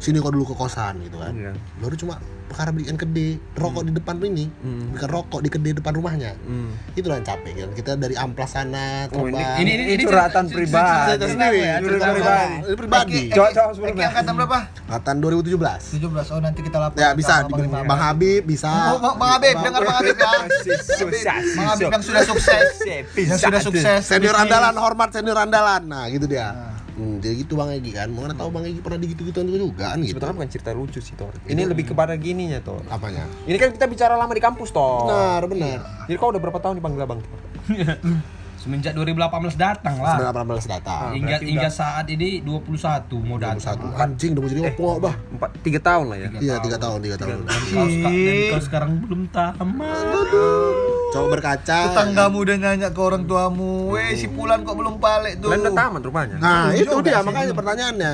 sini 0.03 0.19
kau 0.19 0.29
dulu 0.29 0.45
ke 0.45 0.53
kosan 0.53 0.99
gitu 1.01 1.15
kan. 1.15 1.31
Iya. 1.31 1.51
Baru 1.77 1.95
cuma 1.95 2.19
perkara 2.43 2.69
belikan 2.69 2.93
kede 2.93 3.39
rokok 3.55 3.81
di 3.81 3.91
depan 3.91 4.19
ini, 4.21 4.45
Hmm. 4.53 4.91
belikan 4.91 5.09
rokok 5.09 5.39
di 5.39 5.49
kede 5.49 5.69
depan 5.73 5.93
rumahnya. 5.93 6.35
Hmm. 6.39 6.75
Itulah 6.93 7.17
yang 7.17 7.25
capek 7.25 7.53
kan. 7.55 7.69
Kita 7.71 7.91
dari 7.95 8.13
amplas 8.13 8.51
sana 8.51 9.07
Oh, 9.09 9.25
ini-. 9.25 9.41
Ini 9.57 9.71
ini 9.73 9.83
ini 9.91 10.03
curhatan 10.03 10.45
cerita- 10.45 10.59
pribadi. 10.69 11.07
cerita 11.09 11.25
sendiri 11.29 11.57
ya, 11.57 11.75
Cerita 11.79 12.05
pribadi. 12.11 12.53
Ini 12.59 12.75
pribadi. 12.75 13.19
Cowok 13.31 13.49
cowok 13.49 13.63
Eki 13.65 13.75
sebelumnya. 13.75 14.07
angkatan 14.07 14.33
berapa? 14.35 14.59
Angkatan 14.83 15.15
2017. 15.17 15.81
17. 15.89 16.27
Oh 16.29 16.39
nanti 16.39 16.59
kita 16.61 16.77
lapor. 16.77 16.97
Ya 16.99 17.09
bisa 17.13 17.33
di 17.41 17.53
Bang 17.63 18.01
Habib 18.03 18.41
bisa. 18.43 18.69
Oh, 18.91 18.99
Bang, 18.99 19.15
Bang 19.15 19.31
Habib, 19.31 19.55
dengar 19.57 19.81
Bang 19.81 19.97
Habib 19.97 20.15
ya. 20.15 20.33
Bang 21.55 21.67
Habib 21.69 21.87
yang 21.89 22.03
sudah 22.03 22.23
sukses. 22.23 22.67
Yang 23.15 23.39
sudah 23.39 23.61
sukses. 23.61 24.01
Senior 24.03 24.35
andalan 24.35 24.75
hormat 24.75 25.09
senior 25.09 25.37
andalan. 25.37 25.81
Nah, 25.85 26.05
gitu 26.05 26.27
dia. 26.27 26.72
Hmm, 26.93 27.17
jadi 27.17 27.33
gitu 27.41 27.53
Bang 27.53 27.69
Egi 27.69 27.89
kan. 27.89 28.05
Mau 28.07 28.21
nggak 28.21 28.37
tahu 28.37 28.49
Bang 28.49 28.63
Egi 28.63 28.77
pernah 28.77 28.97
digitu-gituan 28.97 29.45
juga 29.45 29.89
kan 29.89 29.97
gitu. 29.97 30.13
Sebetulnya 30.13 30.35
bukan 30.37 30.49
cerita 30.49 30.69
lucu 30.71 30.99
sih 30.99 31.13
Tor 31.13 31.33
ini 31.43 31.61
lebih 31.63 31.89
kepada 31.89 32.13
gininya 32.13 32.61
Tor 32.61 32.85
Apanya? 32.85 33.25
ini 33.43 33.57
kan 33.57 33.69
kita 33.69 33.85
bicara 33.85 34.13
lama 34.13 34.29
di 34.29 34.39
kampus 34.39 34.69
Tor 34.69 35.09
Benar, 35.09 35.41
benar. 35.45 35.77
jadi 36.05 36.17
kau 36.17 36.29
udah 36.29 36.37
berapa 36.39 36.59
tahun 36.59 36.77
dipanggil 36.77 37.01
abang 37.01 37.21
Semenjak 38.63 38.95
2018 38.95 39.59
datang 39.59 39.99
lah. 39.99 40.31
19 40.31 40.63
data. 40.63 41.11
Hingga 41.11 41.35
hingga 41.43 41.67
saat 41.67 42.07
ini 42.07 42.39
21 42.39 42.79
mau 43.19 43.35
datang. 43.35 43.59
Satu 43.59 43.91
anjing 43.91 44.31
udah 44.31 44.39
mau 44.39 44.47
jadi 44.47 44.61
opo 44.71 45.03
bah. 45.03 45.15
empat 45.35 45.51
tiga 45.59 45.83
tahun 45.83 46.05
lah 46.07 46.17
ya 46.17 46.29
Iya, 46.39 46.55
tiga 46.63 46.77
tahun, 46.79 47.03
tiga 47.03 47.17
tahun. 47.19 47.43
Dan 47.43 47.59
kau, 47.67 47.87
seka- 47.91 48.15
dan 48.15 48.35
kau 48.47 48.61
sekarang 48.63 48.91
belum 49.03 49.21
tamat. 49.27 51.02
Coba 51.13 51.27
berkaca. 51.31 51.77
Tetanggamu 51.87 52.37
udah 52.39 52.55
nanya 52.57 52.89
ke 52.89 52.99
orang 52.99 53.23
tuamu, 53.23 53.89
weh 53.89 54.13
si 54.13 54.25
Pulan 54.27 54.61
kok 54.61 54.73
belum 54.73 54.97
balik 54.97 55.37
tuh. 55.37 55.47
kalian 55.47 55.63
udah 55.63 55.73
tamat 55.75 56.01
rupanya 56.01 56.35
Nah, 56.35 56.63
Belum 56.67 56.81
itu 56.81 56.95
dia 57.03 57.13
sih, 57.15 57.23
makanya 57.23 57.53
pertanyaannya. 57.53 58.13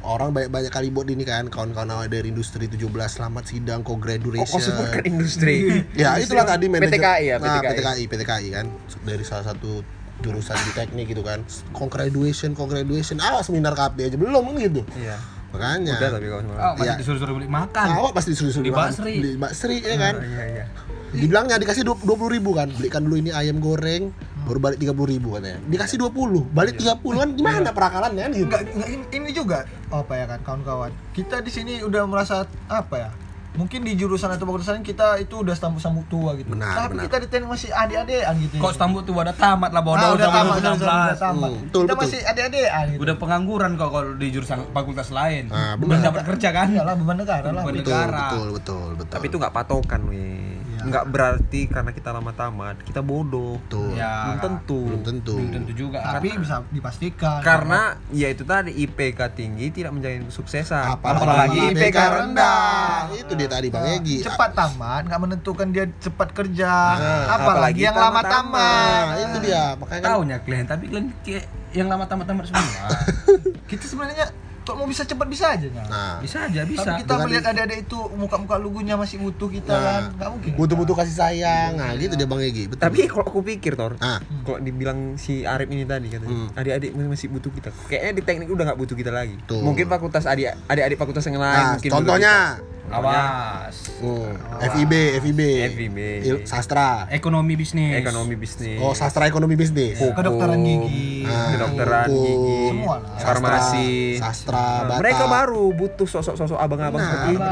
Orang 0.00 0.30
banyak-banyak 0.30 0.70
kali 0.70 0.88
buat 0.88 1.08
ini 1.08 1.22
kan, 1.22 1.50
kawan-kawan 1.50 1.90
awal 1.90 2.06
dari 2.06 2.30
industri 2.30 2.70
17 2.70 2.78
selamat 2.86 3.42
sidang 3.44 3.80
kok 3.80 3.90
kau 3.90 3.98
co-graduation. 3.98 4.62
sebutkan 4.62 5.02
industri 5.04 5.82
Ya, 5.98 6.14
itulah 6.16 6.46
tadi 6.46 6.70
manajer 6.70 6.94
PTKI 6.94 7.22
ya, 7.26 7.36
Nah, 7.36 7.58
PTKI. 7.58 7.66
PTKI, 7.74 8.02
PTKI 8.06 8.48
kan 8.52 8.66
dari 9.02 9.24
salah 9.26 9.44
satu 9.44 9.82
jurusan 10.16 10.54
di 10.56 10.72
teknik 10.72 11.10
gitu 11.10 11.20
kan. 11.20 11.42
Congratulation, 11.74 12.54
congratulation. 12.54 13.18
Ah, 13.18 13.42
seminar 13.42 13.74
KP 13.74 14.06
aja 14.06 14.16
belum 14.16 14.46
kan 14.46 14.56
gitu. 14.62 14.86
iya 14.94 15.18
Makanya. 15.48 15.98
udah 15.98 16.10
tapi 16.12 16.26
kau 16.26 16.38
Oh, 16.38 16.46
masih 16.72 16.84
Iya. 16.84 16.94
disuruh-suruh 16.96 17.34
beli 17.34 17.48
makan. 17.48 17.86
Awak 17.92 18.12
pasti 18.14 18.30
disuruh-suruh 18.30 18.62
Di 18.62 18.70
makan. 18.70 18.86
Basri. 18.88 19.14
Di 19.18 19.30
Basri 19.34 19.76
ya 19.80 19.96
kan. 19.96 20.14
iya 20.22 20.44
iya 20.46 20.64
Dibilangnya 21.12 21.56
dikasih 21.56 21.82
dua 21.84 21.96
puluh 21.98 22.32
ribu 22.32 22.50
kan. 22.52 22.70
Belikan 22.70 23.06
dulu 23.06 23.16
ini 23.16 23.30
ayam 23.30 23.58
goreng, 23.58 24.10
baru 24.46 24.58
balik 24.58 24.78
tiga 24.78 24.94
puluh 24.94 25.10
ribu 25.10 25.34
katanya. 25.34 25.58
Dikasih 25.66 25.96
20, 25.98 26.54
balik 26.54 26.74
30 26.78 27.02
kan 27.02 27.28
gimana 27.34 27.68
perakalannya 27.70 28.22
kan 28.22 28.32
gitu. 28.32 28.46
Enggak, 28.46 28.62
enggak, 28.70 28.88
ini, 29.10 29.30
juga 29.30 29.58
apa 29.90 30.12
ya 30.14 30.24
kan 30.26 30.38
kawan-kawan. 30.46 30.90
Kita 31.12 31.42
di 31.42 31.50
sini 31.50 31.82
udah 31.82 32.06
merasa 32.06 32.46
apa 32.66 32.96
ya? 32.96 33.10
Mungkin 33.56 33.88
di 33.88 33.96
jurusan 33.96 34.28
atau 34.28 34.44
jurusan 34.44 34.84
kita 34.84 35.16
itu 35.16 35.40
udah 35.40 35.56
sambut-sambut 35.56 36.04
tua 36.12 36.36
gitu. 36.36 36.52
Benar, 36.52 36.76
Tapi 36.76 36.92
benar. 36.92 37.04
kita 37.08 37.16
di 37.24 37.26
teknik 37.26 37.48
masih 37.48 37.72
adik-adikan 37.72 38.34
gitu. 38.36 38.60
Kok 38.60 38.72
stambut 38.76 39.02
tuh 39.08 39.16
udah 39.16 39.32
tamat 39.32 39.72
lah 39.72 39.80
bodoh 39.80 39.96
Ah, 39.96 40.12
udah 40.12 40.28
tamat, 40.28 40.56
udah, 40.60 40.72
udah, 40.76 40.76
2016. 40.76 40.84
udah 40.84 41.16
tamat. 41.16 41.48
Hmm, 41.48 41.62
betul, 41.64 41.80
kita 41.80 41.88
betul. 41.88 42.04
masih 42.04 42.20
adik-adikan 42.28 42.84
gitu. 42.84 43.00
Udah 43.00 43.14
pengangguran 43.16 43.70
kok 43.74 43.88
kalau 43.88 44.10
di 44.12 44.26
jurusan 44.28 44.58
fakultas 44.76 45.08
lain. 45.08 45.44
Ah, 45.48 45.72
Belum 45.80 46.04
dapat 46.04 46.22
kerja 46.28 46.48
kan? 46.52 46.68
Iyalah 46.68 46.94
beban 47.00 47.16
negara 47.16 47.48
lah. 47.48 47.62
Beban 47.64 47.74
Betul, 47.80 47.92
negara. 47.96 48.24
betul, 48.28 48.48
betul, 48.52 48.88
betul. 48.92 49.12
tapi 49.16 49.24
itu 49.26 49.36
nggak 49.40 49.54
patokan 49.56 50.00
weh 50.04 50.20
Iya. 50.20 50.55
Nggak 50.86 51.04
berarti 51.10 51.60
karena 51.66 51.90
kita 51.90 52.10
lama 52.14 52.32
tamat 52.32 52.80
kita 52.86 53.02
bodoh 53.02 53.58
Tuh. 53.66 53.92
Ya. 53.96 54.30
belum 54.30 54.38
tentu 54.40 54.80
Belum 54.86 55.02
tentu. 55.02 55.34
Belum 55.36 55.50
tentu 55.52 55.72
juga. 55.74 55.98
Tapi 56.02 56.28
bisa 56.38 56.62
dipastikan. 56.70 57.40
karena 57.42 57.98
ya 58.14 58.28
itu 58.30 58.42
tadi 58.46 58.72
IPK 58.72 59.20
tinggi 59.34 59.66
tidak 59.74 59.92
menjamin 59.96 60.28
kesuksesan 60.30 60.96
Apalagi 60.96 61.74
IPK 61.74 61.98
rendah. 61.98 63.10
Itu 63.12 63.32
dia 63.34 63.48
tadi 63.50 63.68
Bang 63.68 63.86
Egi. 63.86 64.22
cepat 64.22 64.54
tamat 64.54 65.02
nggak 65.10 65.20
menentukan 65.20 65.66
dia 65.74 65.84
cepat 65.98 66.28
kerja. 66.32 66.72
Nah, 66.96 67.24
apalagi, 67.36 67.36
apalagi 67.36 67.80
yang 67.82 67.96
lama 67.96 68.20
tamat-tamat. 68.22 68.54
tamat. 68.56 69.04
Nah, 69.06 69.16
itu 69.18 69.38
dia. 69.42 69.64
Makanya 69.76 70.00
kan 70.00 70.10
Taunya 70.16 70.36
kalian, 70.42 70.66
tapi 70.66 70.84
kalian 70.88 71.06
kayak 71.22 71.44
yang 71.74 71.88
lama 71.90 72.04
tamat-tamat 72.08 72.44
semua. 72.48 72.86
Kita 73.70 73.84
sebenarnya 73.84 74.26
kalau 74.66 74.74
mau 74.76 74.86
bisa 74.86 75.02
cepat 75.02 75.26
bisa 75.26 75.46
aja. 75.48 75.64
Nyal. 75.64 75.86
nah, 75.86 76.18
bisa 76.18 76.42
aja, 76.42 76.60
bisa. 76.62 76.82
Tapi 76.84 77.00
kita 77.00 77.08
Dengan 77.08 77.24
melihat 77.24 77.44
adik-adik 77.46 77.78
itu 77.82 77.98
muka-muka 78.12 78.54
lugunya 78.56 78.94
masih 78.94 79.22
utuh 79.22 79.46
kita 79.46 79.70
Nah, 79.70 79.80
kan. 79.80 80.02
Nggak 80.12 80.28
mungkin. 80.28 80.50
butuh-butuh 80.52 80.94
kasih 80.96 81.14
sayang. 81.14 81.72
Nah, 81.76 81.94
gitu 81.94 82.14
dia 82.14 82.26
Bang 82.26 82.42
Egi. 82.42 82.66
Betul. 82.66 82.82
tapi 82.82 83.06
kalau 83.06 83.24
aku 83.24 83.40
pikir 83.40 83.72
tor 83.72 83.94
ah, 83.98 84.18
kalau 84.42 84.58
dibilang 84.58 85.14
si 85.14 85.42
Arif 85.42 85.68
ini 85.68 85.84
tadi 85.84 86.08
katanya 86.08 86.28
Hmm. 86.28 86.50
adik-adik 86.52 86.90
masih 86.92 87.28
butuh 87.28 87.48
kita 87.48 87.70
kayaknya 87.86 88.12
di 88.12 88.22
teknik 88.22 88.48
udah 88.48 88.64
nggak 88.66 88.78
butuh 88.78 88.96
kita 88.96 89.08
lagi 89.08 89.38
Tuh. 89.44 89.62
mungkin 89.62 89.86
fakultas 89.86 90.26
adik 90.26 90.58
adik 90.66 90.96
fakultas 90.96 91.22
yang 91.22 91.38
lain 91.38 91.54
nah 91.54 91.70
mungkin 91.72 91.90
butuh 91.92 92.75
contohnya 92.88 93.18
kita. 93.18 93.34
Awas. 93.66 93.76
hmm, 93.96 94.30
FIB, 94.68 94.92
FIB. 95.18 95.40
FIB. 95.68 95.98
Il- 96.22 96.42
sastra. 96.44 97.06
Ekonomi 97.08 97.54
bisnis. 97.54 97.92
ekonomi 97.96 98.34
bisnis 98.34 98.78
Oh, 98.78 98.92
sastra 98.92 99.24
ekonomi 99.24 99.54
bisnis. 99.54 99.96
Hukum, 99.96 100.14
Kedokteran 100.14 100.58
gigi. 100.60 101.24
Ah, 101.24 101.50
kedokteran 101.52 102.08
hukum, 102.08 102.22
gigi 102.22 102.58
Semua 102.68 102.94
lah. 102.96 103.18
farmasi 103.18 103.90
Sastra, 104.16 104.66
Nah, 104.86 104.98
mereka 104.98 105.24
baru 105.26 105.64
butuh 105.70 106.06
sosok-sosok 106.06 106.56
abang-abang 106.56 107.00
seperti 107.00 107.28
ini. 107.32 107.50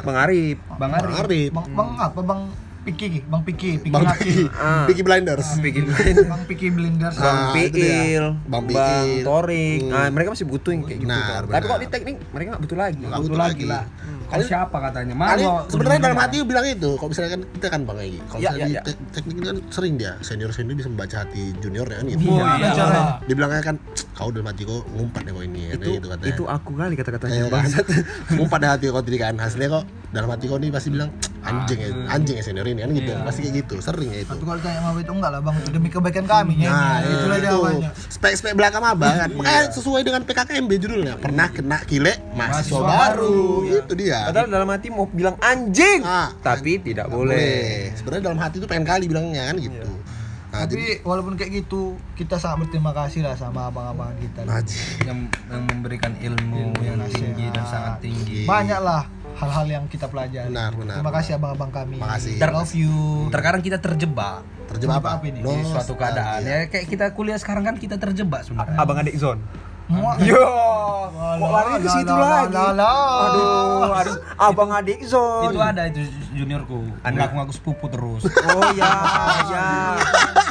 Bang 0.00 0.16
Arif 0.16 0.56
Bang 0.68 0.78
Bang 0.78 0.92
Ari. 0.94 1.12
Arif. 1.16 1.50
Bang, 1.50 1.66
bang 1.68 1.90
apa? 1.98 2.20
Bang 2.20 2.40
Piki, 2.86 3.18
Bang 3.20 3.42
Piki, 3.42 3.82
Piki 3.82 3.90
Bang. 3.90 4.06
Piki. 4.14 4.46
Ah. 4.54 4.86
Piki 4.86 5.02
Blinders. 5.02 5.58
bikin 5.58 5.90
Bang 6.22 6.46
Piki 6.46 6.70
Blinders. 6.70 7.18
Ah, 7.18 7.50
Bang. 7.50 7.66
Piil, 7.68 8.24
Bang 8.46 8.62
Bang. 8.64 9.06
Torik. 9.26 9.80
Hmm. 9.82 9.90
Nah, 9.90 10.06
mereka 10.08 10.28
masih 10.30 10.46
butuh 10.46 10.70
yang 10.70 10.86
kayak 10.86 11.02
gitu. 11.02 11.10
Benar, 11.10 11.42
Tapi 11.42 11.50
benar. 11.50 11.66
kok 11.66 11.78
di 11.78 11.88
teknik 11.88 12.16
mereka 12.30 12.48
nggak 12.48 12.62
butuh 12.62 12.78
lagi. 12.78 12.94
Nggak 13.00 13.10
Butuh 13.10 13.26
butuh 13.26 13.40
lagi 13.42 13.58
lagi. 13.58 13.64
lah. 13.66 13.82
Kau 14.26 14.40
siapa 14.40 14.76
katanya? 14.80 15.14
Malu. 15.14 15.46
sebenarnya 15.66 16.00
dalam 16.02 16.18
hati 16.18 16.36
bilang 16.42 16.66
itu. 16.66 16.90
Kalau 16.94 17.08
misalnya 17.08 17.30
kan 17.32 17.42
kita 17.48 17.66
kan 17.68 17.80
Bang 17.82 17.98
Egi. 17.98 18.18
Kalau 18.22 18.36
Ya, 18.36 18.48
misalnya 18.48 18.58
ya, 18.58 18.66
di 18.66 18.74
ya. 18.74 18.82
tek- 18.82 19.02
teknik 19.12 19.34
ini 19.34 19.44
kan 19.44 19.56
sering 19.68 19.94
dia 19.94 20.12
senior 20.20 20.50
senior 20.50 20.74
bisa 20.74 20.88
membaca 20.88 21.16
hati 21.18 21.42
junior 21.56 21.86
kan 21.86 22.04
gitu. 22.04 22.26
Iya, 22.26 22.34
Iya, 22.36 22.56
iya. 22.58 22.70
cara. 22.72 23.00
Dia 23.22 23.34
bilangnya 23.34 23.62
kan 23.64 23.76
kau 24.12 24.28
dalam 24.28 24.46
hati 24.46 24.62
kau 24.62 24.78
ngumpat 24.88 25.20
deh 25.22 25.32
kau 25.32 25.42
ini 25.42 25.60
kan 25.68 25.76
Itu 25.76 25.88
gitu 25.94 26.06
katanya. 26.08 26.30
itu 26.30 26.42
aku 26.44 26.70
kali 26.72 26.94
kata-katanya. 26.94 27.34
Iya 27.36 27.46
kan? 27.48 27.64
ngumpat 28.32 28.58
deh 28.58 28.70
hati 28.70 28.84
kau 28.88 29.00
tadi 29.00 29.16
kan. 29.16 29.34
Hasilnya 29.36 29.68
kok 29.70 29.84
dalam 30.08 30.28
hati 30.28 30.44
kau 30.44 30.56
nih 30.56 30.70
pasti 30.70 30.88
bilang 30.88 31.10
anjing 31.42 31.78
ya, 31.78 31.88
anjing 32.08 32.34
ya 32.34 32.42
senior 32.42 32.66
ini 32.66 32.80
kan 32.80 32.90
gitu. 32.92 33.12
Pasti 33.22 33.40
kayak 33.40 33.54
gitu. 33.60 33.74
Sering 33.78 34.10
ya 34.10 34.20
itu. 34.20 34.28
Tapi 34.28 34.42
kalau 34.42 34.60
tanya 34.60 34.80
sama 34.82 34.98
itu 34.98 35.12
enggak 35.12 35.30
lah 35.30 35.40
bang, 35.40 35.54
itu 35.56 35.70
demi 35.70 35.88
kebaikan 35.88 36.24
kami 36.24 36.54
ya. 36.58 36.68
Nah, 36.68 36.98
itulah 37.00 37.36
itu 37.36 37.46
jawabannya. 37.46 37.90
spek-spek 38.08 38.52
belakang 38.52 38.82
abang 38.82 39.14
kan. 39.14 39.28
Makanya 39.30 39.62
sesuai 39.70 40.00
dengan 40.02 40.22
PKKMB 40.22 40.70
judulnya. 40.76 41.14
Pernah 41.16 41.46
kena 41.48 41.78
kile 41.80 42.12
mahasiswa 42.32 42.74
Mahasiswa 42.74 42.80
baru. 42.82 43.36
baru. 43.62 43.78
Itu 43.78 43.94
dia. 43.94 44.15
Padahal 44.26 44.46
dalam 44.48 44.68
hati 44.68 44.86
mau 44.88 45.06
bilang 45.06 45.36
anjing, 45.38 46.00
Ah, 46.00 46.32
tapi 46.38 46.78
tidak 46.78 47.06
boleh. 47.06 47.36
boleh. 47.36 47.96
Sebenarnya 47.96 48.24
dalam 48.24 48.40
hati 48.40 48.56
itu 48.58 48.66
pengen 48.66 48.86
kali 48.86 49.04
bilangnya 49.06 49.50
kan 49.50 49.56
gitu. 49.58 49.90
Nah, 50.46 50.64
jadi 50.64 50.86
Tapi 50.94 51.04
walaupun 51.04 51.34
kayak 51.36 51.52
gitu, 51.54 52.00
kita 52.16 52.40
sangat 52.40 52.64
berterima 52.64 52.94
kasih 52.94 53.20
lah 53.20 53.36
sama 53.36 53.68
abang-abang 53.68 54.16
kita. 54.16 54.46
Haji. 54.46 55.04
yang, 55.04 55.18
yang 55.52 55.62
memberikan 55.68 56.16
ilmu 56.16 56.72
yang 56.80 56.96
tinggi 57.10 57.46
dan 57.52 57.64
sangat 57.68 58.00
tinggi. 58.00 58.48
Banyak 58.48 58.80
lah 58.80 59.04
hal-hal 59.36 59.66
yang 59.68 59.84
kita 59.84 60.08
pelajari. 60.08 60.48
Benar, 60.48 60.72
benar. 60.72 60.96
Terima 60.96 61.12
kasih 61.12 61.30
abang-abang 61.36 61.68
kami. 61.68 62.00
Makasih. 62.00 62.40
I 62.40 62.48
love 62.48 62.72
you. 62.72 63.28
Terkadang 63.28 63.60
kita 63.60 63.76
terjebak 63.76 64.40
Terjebak 64.66 64.98
apa? 64.98 65.20
Apa 65.20 65.24
ini? 65.30 65.40
di 65.44 65.62
suatu 65.62 65.94
keadaan. 65.94 66.42
Nostalgia. 66.42 66.58
Ya 66.58 66.66
kayak 66.66 66.86
kita 66.90 67.06
kuliah 67.14 67.38
sekarang 67.38 67.62
kan 67.62 67.74
kita 67.78 67.96
terjebak 68.00 68.42
sebenarnya. 68.42 68.78
Abang 68.80 68.98
adik 68.98 69.14
zone. 69.14 69.38
Muak. 69.86 70.18
Yo, 70.18 70.42
kok 71.14 71.46
lari 71.46 71.70
ke 71.78 71.88
situ 71.88 72.10
la, 72.10 72.26
lagi? 72.42 72.58
la, 72.58 72.66
la. 72.74 72.94
Aduh, 73.22 73.94
aduh, 73.94 74.14
abang 74.34 74.70
adik 74.74 74.98
zone. 75.06 75.46
Itu 75.46 75.62
ada 75.62 75.86
itu 75.86 76.02
juniorku. 76.34 76.90
Ngaku-ngaku 77.00 77.52
sepupu 77.54 77.86
terus. 77.86 78.26
Oh 78.26 78.66
ya, 78.74 78.90
ya, 79.54 79.66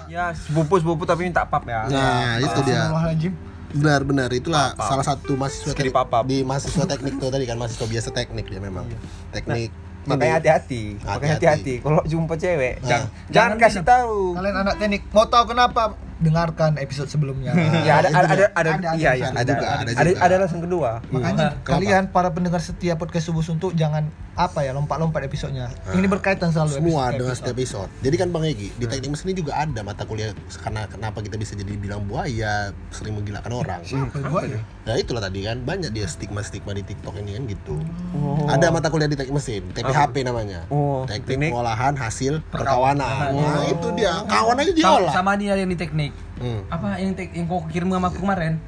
ya, 0.08 0.26
sepupu 0.32 0.80
sepupu 0.80 1.04
tapi 1.04 1.28
minta 1.28 1.44
pap 1.44 1.68
ya. 1.68 1.84
Nah, 1.86 2.40
itu 2.40 2.60
dia. 2.64 2.88
Astagfirullahaladzim. 2.88 3.34
Benar-benar 3.76 4.32
itulah 4.32 4.72
salah 4.78 5.04
satu 5.04 5.36
mahasiswa 5.36 5.76
teknik 5.76 5.92
di 6.24 6.38
mahasiswa 6.48 6.88
teknik 6.88 7.20
tuh 7.20 7.28
tadi 7.28 7.44
kan 7.44 7.60
mahasiswa 7.60 7.84
biasa 7.84 8.10
teknik 8.16 8.48
dia 8.48 8.64
memang. 8.64 8.88
Teknik. 9.36 9.68
Makanya 10.06 10.22
ini. 10.24 10.38
hati-hati, 10.38 10.84
makanya 11.02 11.36
Hati-hati. 11.36 11.46
hati-hati. 11.74 11.74
Kalau 11.82 12.02
jumpa 12.06 12.34
cewek, 12.38 12.78
Nah. 12.78 12.88
jangan, 12.88 13.08
jangan 13.34 13.56
kasih 13.58 13.82
tahu. 13.84 14.38
Kalian 14.38 14.56
anak 14.56 14.76
teknik, 14.78 15.02
mau 15.10 15.26
tahu 15.26 15.44
kenapa? 15.50 15.98
Dengarkan 16.18 16.78
episode 16.78 17.08
sebelumnya. 17.08 17.52
Ya 17.84 18.00
ada 18.00 18.10
ada 18.10 18.18
ada, 18.26 18.46
Ada, 18.50 18.70
ada, 18.72 18.90
iya 18.96 19.12
iya 19.14 19.28
ada 19.30 19.38
ada 19.38 19.52
juga, 19.52 19.68
ada 19.68 19.92
ada 19.94 20.10
ada 20.18 20.34
alasan 20.38 20.60
kedua. 20.60 20.90
Makanya 21.08 21.48
Kenapa? 21.54 21.68
kalian 21.68 22.04
para 22.10 22.30
pendengar 22.32 22.60
setia 22.60 22.96
podcast 22.96 23.26
subuh 23.26 23.42
suntuk 23.42 23.74
jangan 23.74 24.08
apa 24.34 24.62
ya 24.62 24.72
lompat-lompat 24.72 25.24
episodenya. 25.24 25.72
Ini 25.90 26.06
berkaitan 26.06 26.52
selalu 26.52 26.72
semua 26.74 27.08
episode- 27.08 27.16
dengan 27.18 27.36
setiap 27.36 27.56
episode. 27.56 27.90
Jadi 28.02 28.16
kan 28.18 28.28
Bang 28.30 28.44
Egi, 28.44 28.68
di 28.70 28.86
teknik 28.86 29.10
mesin 29.10 29.28
ini 29.28 29.38
juga 29.38 29.54
ada 29.56 29.80
mata 29.80 30.04
kuliah 30.04 30.32
karena 30.58 30.84
kenapa 30.86 31.20
kita 31.20 31.36
bisa 31.36 31.54
jadi 31.54 31.72
bilang 31.74 32.04
buaya, 32.04 32.72
sering 32.90 33.16
menggilakan 33.16 33.52
orang. 33.54 33.80
Apa 33.80 34.20
gua 34.26 34.44
ya? 34.44 34.60
Nah 34.84 34.96
itulah 34.96 35.22
tadi 35.22 35.40
kan 35.42 35.62
banyak 35.62 35.88
dia 35.90 36.04
stigma-stigma 36.06 36.72
di 36.74 36.84
TikTok 36.84 37.16
ini 37.18 37.32
kan 37.34 37.44
gitu. 37.46 37.76
Oh. 38.14 38.44
Ada 38.46 38.70
mata 38.70 38.88
kuliah 38.88 39.08
di 39.08 39.16
teknik 39.16 39.36
mesin, 39.36 39.64
TPHP 39.72 40.16
namanya. 40.22 40.68
Oh, 40.68 41.04
Teknik 41.06 41.28
teknik. 41.30 41.50
pengolahan 41.52 41.94
hasil 41.96 42.44
perkawanan. 42.46 43.32
Nah, 43.32 43.64
itu 43.66 43.88
dia. 43.94 44.20
Kawan 44.26 44.56
aja 44.58 44.68
Sama, 44.68 44.78
diolah. 44.78 45.14
sama 45.14 45.32
dia 45.36 45.54
yang 45.56 45.68
di 45.68 45.78
teknik. 45.78 46.05
Hmm. 46.36 46.62
Apa 46.68 46.98
yang 46.98 47.14
tek, 47.14 47.32
yang 47.32 47.46
kau 47.46 47.64
kirim 47.66 47.88
sama 47.88 48.08
aku 48.08 48.20
kemarin? 48.20 48.60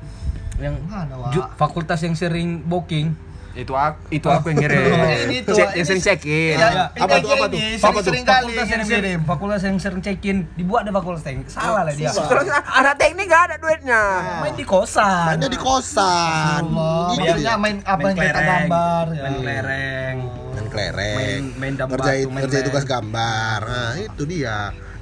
Yang 0.58 0.76
Mana, 0.84 1.14
fakultas 1.54 2.00
yang 2.02 2.14
sering 2.14 2.62
booking. 2.62 3.14
Itu 3.54 3.74
aku 3.74 4.14
itu 4.14 4.28
aku 4.28 4.54
yang 4.54 4.62
ngirim. 4.62 4.86
Ini 5.26 5.38
tuh, 5.42 5.58
Cek- 5.58 5.74
ini- 5.74 5.78
yang 5.78 5.88
sering 5.88 6.04
check 6.04 6.22
in. 6.24 6.56
Iya, 6.56 6.68
iya. 6.68 6.86
Ini 6.88 7.02
Apa 7.02 7.14
tuh, 7.18 7.30
apa 7.32 7.46
tuh? 7.48 7.58
Apa 7.58 8.00
tuh? 8.00 8.12
Kali 8.14 8.22
Fakultas 8.22 8.54
yang 8.70 8.82
ngirim. 8.86 8.86
sering, 8.86 9.20
fakultas 9.26 9.62
yang 9.64 9.78
sering 9.78 10.02
check-in 10.04 10.38
dibuat 10.54 10.86
deh 10.86 10.94
fakultas 10.94 11.22
teknik. 11.22 11.50
Salah 11.50 11.82
lah 11.82 11.90
dia. 11.92 12.14
Terus 12.14 12.46
anak 12.54 12.94
teknik 12.96 13.26
gak 13.26 13.42
ada 13.44 13.56
duitnya. 13.58 14.02
Main 14.40 14.54
di 14.54 14.62
kosan. 14.62 15.26
Mainnya 15.28 15.50
di 15.50 15.58
kosan. 15.58 16.62
Biasanya 16.70 17.34
dia. 17.36 17.54
main 17.56 17.76
apa 17.82 17.98
main 18.00 18.14
yang 18.14 18.18
kita 18.24 18.42
gambar 18.44 19.06
ya. 19.10 19.22
main 19.24 19.36
kelereng. 19.36 20.18
main 20.54 20.68
kelereng, 20.68 21.18
Main- 21.18 21.50
main 21.56 21.74
ngerjain, 21.76 22.26
main 22.28 22.42
ngerjain 22.42 22.62
lem. 22.62 22.70
tugas 22.70 22.86
gambar. 22.86 23.60
Nah, 23.64 23.94
itu 23.96 24.24
dia. 24.28 24.58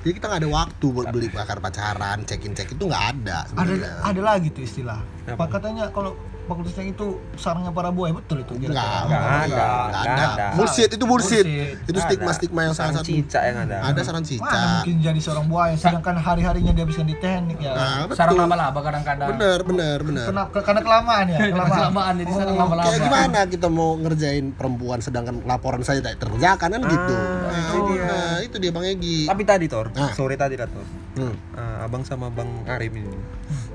Jadi 0.06 0.22
kita 0.22 0.30
nggak 0.30 0.42
ada 0.46 0.52
waktu 0.54 0.86
buat 0.94 1.08
beli 1.10 1.34
bakar 1.34 1.58
pacaran, 1.58 2.22
check-in 2.30 2.54
check 2.54 2.70
itu 2.70 2.86
nggak 2.86 3.06
ada 3.18 3.42
Ada 3.42 3.50
sebenarnya. 3.50 3.92
ada 4.06 4.22
lagi 4.22 4.48
tuh 4.54 4.62
istilah. 4.62 5.02
Apa? 5.26 5.34
Pak 5.34 5.48
katanya 5.58 5.90
kalau 5.90 6.14
fakultas 6.46 6.74
teknik 6.74 6.94
itu 6.94 7.08
sarangnya 7.36 7.70
para 7.70 7.90
buaya 7.90 8.14
betul 8.14 8.40
itu 8.40 8.54
kira-kira? 8.56 8.74
Nggak, 8.76 9.02
Nggak 9.06 9.22
ada, 9.22 9.46
nggak 9.46 9.70
nggak 9.86 10.04
ada. 10.06 10.26
ada. 10.28 10.46
Bullshit 10.54 10.90
itu 10.90 11.04
bullshit. 11.04 11.42
Bullshit. 11.42 11.76
Itu 11.82 11.92
Nggak 11.92 12.06
stigma-stigma 12.08 12.60
yang 12.62 12.74
Sarang 12.74 12.92
salah 12.92 13.02
satu. 13.02 13.10
cicak 13.12 13.44
yang 13.44 13.58
ada. 13.62 13.78
Ada 13.84 14.02
saran 14.02 14.16
Mana 14.18 14.28
cicak. 14.28 14.62
mungkin 14.76 14.96
jadi 15.02 15.20
seorang 15.20 15.46
buaya 15.46 15.76
sedangkan 15.76 16.16
hari-harinya 16.18 16.72
dia 16.72 16.84
habiskan 16.84 17.06
di 17.06 17.16
teknik 17.16 17.58
ya. 17.60 17.72
Nah, 17.72 18.10
Sarang 18.12 18.38
laba-laba 18.38 18.80
kadang-kadang. 18.80 19.28
Bener, 19.32 19.60
bener, 19.62 19.98
bener. 20.00 20.26
Kena- 20.26 20.50
ke- 20.50 20.62
karena 20.62 20.82
kelamaan 20.82 21.26
ya, 21.28 21.38
kelamaan. 21.52 21.80
Kelamaan 21.82 22.14
jadi 22.18 22.32
sarang 22.32 22.54
Oh, 22.54 22.62
laba-laba. 22.62 22.86
Kayak 22.86 23.02
gimana 23.04 23.40
kita 23.46 23.68
mau 23.68 23.90
ngerjain 23.96 24.46
perempuan 24.52 25.00
sedangkan 25.00 25.36
laporan 25.44 25.82
saya 25.82 26.00
tidak 26.00 26.20
terkerjakan 26.20 26.70
kan 26.72 26.82
gitu. 26.84 27.16
Nah, 27.16 27.66
itu 27.66 27.80
dia. 27.88 28.04
nah, 28.04 28.38
itu 28.40 28.56
dia 28.58 28.72
Bang 28.72 28.86
Egi. 28.86 29.20
Tapi 29.26 29.44
tadi 29.44 29.66
Tor, 29.66 29.92
Ah. 29.94 30.12
sore 30.12 30.36
tadi 30.36 30.56
lah 30.56 30.66
Tor. 30.66 30.86
Hmm. 31.16 31.36
Ah, 31.56 31.88
abang 31.88 32.04
sama 32.04 32.28
Bang 32.28 32.68
Arif 32.68 32.92
ini 32.92 33.08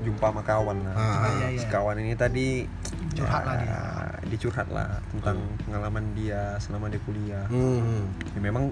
jumpa 0.05 0.29
sama 0.29 0.41
kawan 0.45 0.77
lah. 0.85 0.93
Ah, 0.93 1.29
iya, 1.41 1.47
iya. 1.57 1.61
Si 1.61 1.67
kawan 1.67 1.97
ini 1.97 2.13
tadi 2.13 2.69
Curhat 3.11 3.43
lah 3.43 3.55
dia. 3.59 3.81
dicurhat 4.29 4.67
lah 4.71 5.01
tentang 5.11 5.43
pengalaman 5.67 6.05
dia 6.13 6.55
selama 6.61 6.87
dia 6.87 7.01
kuliah. 7.03 7.45
Hmm. 7.49 8.07
Ya, 8.37 8.39
memang 8.39 8.71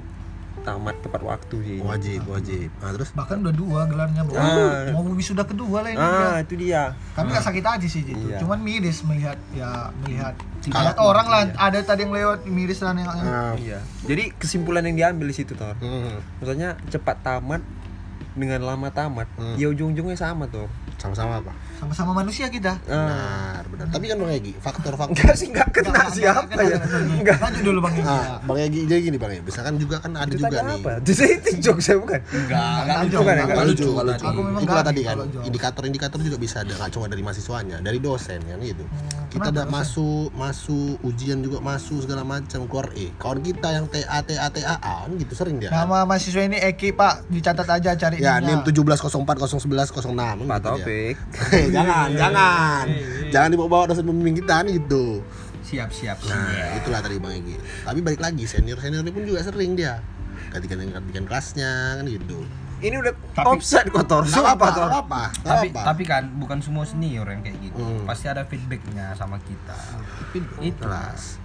tamat 0.64 0.96
tepat 1.00 1.22
waktu 1.24 1.58
sih. 1.64 1.78
Wajib, 1.80 2.22
wajib. 2.28 2.70
Nah, 2.84 2.92
terus 2.96 3.10
Bahkan 3.16 3.38
udah 3.44 3.56
dua 3.56 3.80
gelarnya 3.88 4.22
bro. 4.28 4.36
Ah. 4.38 4.92
Mau 4.92 5.04
wisuda 5.16 5.44
kedua 5.48 5.84
lah 5.86 5.90
ini. 5.92 6.00
Ah, 6.00 6.40
dia. 6.40 6.44
itu 6.44 6.54
dia. 6.60 6.84
Kami 7.16 7.28
nggak 7.32 7.46
sakit 7.46 7.64
hati 7.64 7.88
sih 7.88 8.02
gitu. 8.04 8.20
Iya. 8.20 8.38
Cuman 8.44 8.60
miris 8.62 9.02
melihat 9.08 9.40
ya 9.56 9.92
melihat 10.04 10.36
melihat 10.68 10.98
orang 11.00 11.28
lah 11.28 11.42
ada 11.56 11.80
tadi 11.82 12.04
yang 12.06 12.14
lewat 12.14 12.46
miris 12.46 12.80
lah 12.84 12.92
yang 12.94 13.08
ah, 13.08 13.56
Iya. 13.56 13.80
Jadi 14.06 14.36
kesimpulan 14.36 14.84
yang 14.86 14.96
diambil 14.96 15.32
di 15.32 15.36
situ 15.36 15.56
Tor. 15.56 15.76
hmm. 15.80 16.44
Maksudnya 16.44 16.76
cepat 16.92 17.18
tamat 17.24 17.62
dengan 18.39 18.63
lama 18.63 18.88
tamat, 18.89 19.27
Hmm. 19.36 19.55
ya 19.60 19.67
ujung-ujungnya 19.69 20.15
sama 20.15 20.48
Tor. 20.48 20.72
Sama-sama 21.00 21.39
apa? 21.39 21.51
Sama-sama 21.79 22.12
manusia 22.13 22.51
kita. 22.51 22.75
Benar, 22.84 23.63
benar. 23.65 23.88
Tapi 23.88 24.06
kan 24.06 24.20
Bang 24.20 24.32
Egi, 24.32 24.51
faktor-faktor 24.53 25.15
Enggak 25.15 25.32
sih 25.34 25.48
enggak 25.48 25.68
kena 25.72 25.89
Enggak, 25.89 26.08
siapa 26.12 26.41
enggak, 26.44 26.68
ya. 26.68 26.77
enggak. 27.15 27.38
Lanjut 27.39 27.63
dulu 27.63 27.79
Bang 27.79 27.96
Egi. 27.96 28.03
Ah, 28.03 28.36
Bang 28.44 28.60
Egi 28.60 28.82
jadi 28.84 29.00
gini 29.01 29.15
Bang 29.15 29.32
Egi. 29.32 29.41
Misalkan 29.41 29.74
juga 29.79 29.96
kan 29.98 30.12
ada 30.13 30.27
juga 30.27 30.60
nih. 30.60 30.75
apa? 30.77 30.91
Jadi 31.00 31.24
itu 31.39 31.50
jokes 31.63 31.84
saya 31.86 31.98
bukan. 31.98 32.20
Enggak, 32.20 32.77
enggak 32.84 32.98
lucu, 33.00 33.15
ya, 33.15 33.32
enggak 33.39 33.65
lucu, 33.65 33.72
lucu 33.72 33.88
nggak 33.89 34.06
lucu. 34.06 34.25
Aku 34.27 34.39
memang 34.44 34.62
Itulah 34.62 34.84
garing 34.84 34.89
tadi 34.91 35.01
kan 35.01 35.18
indikator-indikator 35.39 36.20
juga 36.20 36.38
bisa 36.38 36.56
ada 36.62 36.74
nggak 36.75 36.91
cuma 36.91 37.06
dari 37.08 37.22
mahasiswanya, 37.24 37.77
dari 37.79 38.00
dosen 38.00 38.39
kan 38.44 38.60
gitu. 38.60 38.84
kita 39.29 39.46
kenapa 39.46 39.56
udah 39.56 39.65
masuk, 39.70 40.27
masuk 40.34 40.94
ujian 41.01 41.39
juga 41.39 41.62
masuk 41.62 42.01
segala 42.01 42.25
macam 42.25 42.65
keluar 42.65 42.89
E. 42.94 43.13
Kawan 43.15 43.39
kita 43.39 43.70
yang 43.72 43.86
TA 43.88 44.20
TA 44.20 44.48
TAA 44.50 44.75
kan 45.06 45.12
gitu 45.15 45.34
sering 45.34 45.62
dia. 45.62 45.70
kan? 45.70 45.86
Nama 45.86 46.03
mahasiswa 46.03 46.41
ini 46.44 46.58
Eki 46.60 46.91
Pak, 46.91 47.29
dicatat 47.29 47.68
aja 47.70 47.94
cari 47.96 48.18
Ya. 48.20 48.41
NIM 48.41 48.65
1704 48.65 49.00
011 49.15 49.63
06 49.63 50.44
Pak 50.44 50.58
gitu 50.60 50.70
dia. 50.75 50.86
Taufik. 50.89 51.15
jangan, 51.75 52.10
jangan. 52.17 52.86
Jangan 53.29 53.50
dibawa-bawa 53.53 53.93
dosen 53.93 54.05
pembimbing 54.10 54.41
kita 54.41 54.65
nih 54.65 54.81
gitu. 54.81 55.22
Siap, 55.62 55.93
siap. 55.93 56.17
Nah, 56.25 56.81
itulah 56.81 57.00
tadi 57.05 57.22
Bang 57.22 57.38
Egi. 57.38 57.53
Tapi 57.86 58.00
balik 58.01 58.22
lagi 58.25 58.50
senior 58.50 58.81
senior 58.81 59.05
ini 59.05 59.13
pun 59.13 59.22
juga 59.22 59.46
sering 59.46 59.77
dia 59.77 60.01
gantikan 60.50 60.81
gantikan 60.81 61.24
kelasnya 61.29 62.01
kan 62.01 62.05
gitu. 62.10 62.41
Ini 62.79 62.96
udah 62.96 63.13
Tapi- 63.38 63.48
offset 63.53 63.86
kotor. 63.91 64.25
Sumpah 64.25 64.55
apa, 64.58 64.65
apa, 64.72 65.22
nggak 65.29 65.46
Tapi 65.46 65.67
apa. 65.69 65.81
tapi 65.93 66.03
kan 66.10 66.24
bukan 66.41 66.58
semua 66.63 66.88
senior 66.89 67.27
yang 67.29 67.46
kayak 67.46 67.60
gitu. 67.62 67.84
Hmm. 67.86 68.08
Pasti 68.10 68.25
ada 68.31 68.48
feedbacknya 68.50 69.13
sama 69.13 69.38
kita. 69.46 69.77
Itu 70.34 70.79
kelas. 70.81 71.38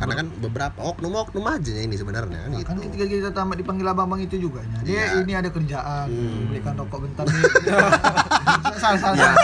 Karena 0.00 0.14
kan 0.16 0.26
beberapa 0.40 0.80
oknum-oknum 0.80 1.44
aja 1.44 1.70
ya 1.70 1.82
ini 1.84 1.92
sebenarnya 1.92 2.40
kan 2.40 2.50
gitu. 2.56 2.66
Kan 2.66 2.76
ketika 2.80 3.04
kita 3.04 3.30
tamat 3.30 3.60
dipanggil 3.60 3.84
abang-abang 3.84 4.18
itu 4.18 4.40
juga 4.40 4.64
nya. 4.64 4.80
Dia 4.80 4.96
Iya. 4.96 5.20
ini 5.20 5.32
ada 5.36 5.52
kerjaan, 5.52 6.06
Hmm. 6.08 6.48
belikan 6.48 6.72
rokok 6.74 6.98
bentar 7.04 7.24
nih. 7.28 7.42
salah 8.80 8.98
salah. 8.98 9.16
Ya. 9.16 9.28
salah. 9.28 9.36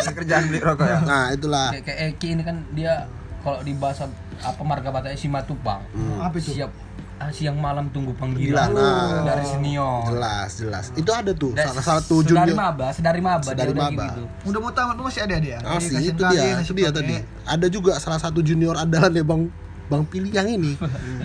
Ada 0.00 0.12
kerjaan 0.16 0.42
beli 0.48 0.60
rokok 0.60 0.86
ya. 0.88 0.98
Nah, 1.04 1.24
itulah. 1.30 1.68
kayak, 1.70 1.84
kayak 1.84 2.00
Eki 2.16 2.28
ini 2.32 2.42
kan 2.42 2.56
dia 2.72 2.92
kalau 3.40 3.60
di 3.60 3.76
bahasa 3.76 4.08
apa 4.40 4.62
marga 4.64 4.88
batanya 4.88 5.20
si 5.20 5.28
Matupang. 5.28 5.84
Apa 6.16 6.32
itu? 6.34 6.56
Siap 6.56 6.72
ah, 7.20 7.28
siang 7.28 7.60
malam 7.60 7.92
tunggu 7.92 8.16
panggilan 8.16 8.72
nah. 8.72 9.20
dari 9.28 9.44
senior. 9.44 10.08
Jelas, 10.08 10.50
jelas. 10.56 10.84
Itu 10.96 11.12
ada 11.12 11.36
tuh 11.36 11.52
Dan 11.52 11.68
salah 11.68 11.84
satu 11.84 12.24
junior. 12.24 12.56
maba, 12.56 12.88
sedari 12.96 13.20
maba, 13.20 13.44
Sedari 13.44 13.70
dia 13.70 13.76
udah 13.76 13.88
maba. 13.92 14.04
gitu. 14.08 14.22
Udah 14.48 14.60
mau 14.64 14.72
tamat 14.72 14.96
tuh 14.96 15.04
masih 15.04 15.20
ada 15.28 15.36
dia. 15.36 15.58
Masih 15.60 16.00
itu 16.00 16.22
dia, 16.24 16.42
itu 16.56 16.72
dia 16.72 16.88
tadi. 16.88 17.14
Ada 17.44 17.66
juga 17.68 18.00
salah 18.00 18.16
satu 18.16 18.40
junior 18.40 18.72
andalan 18.72 19.12
ya 19.12 19.20
Bang 19.20 19.52
Bang 19.90 20.06
Pilih 20.06 20.30
yang 20.30 20.46
ini. 20.46 20.78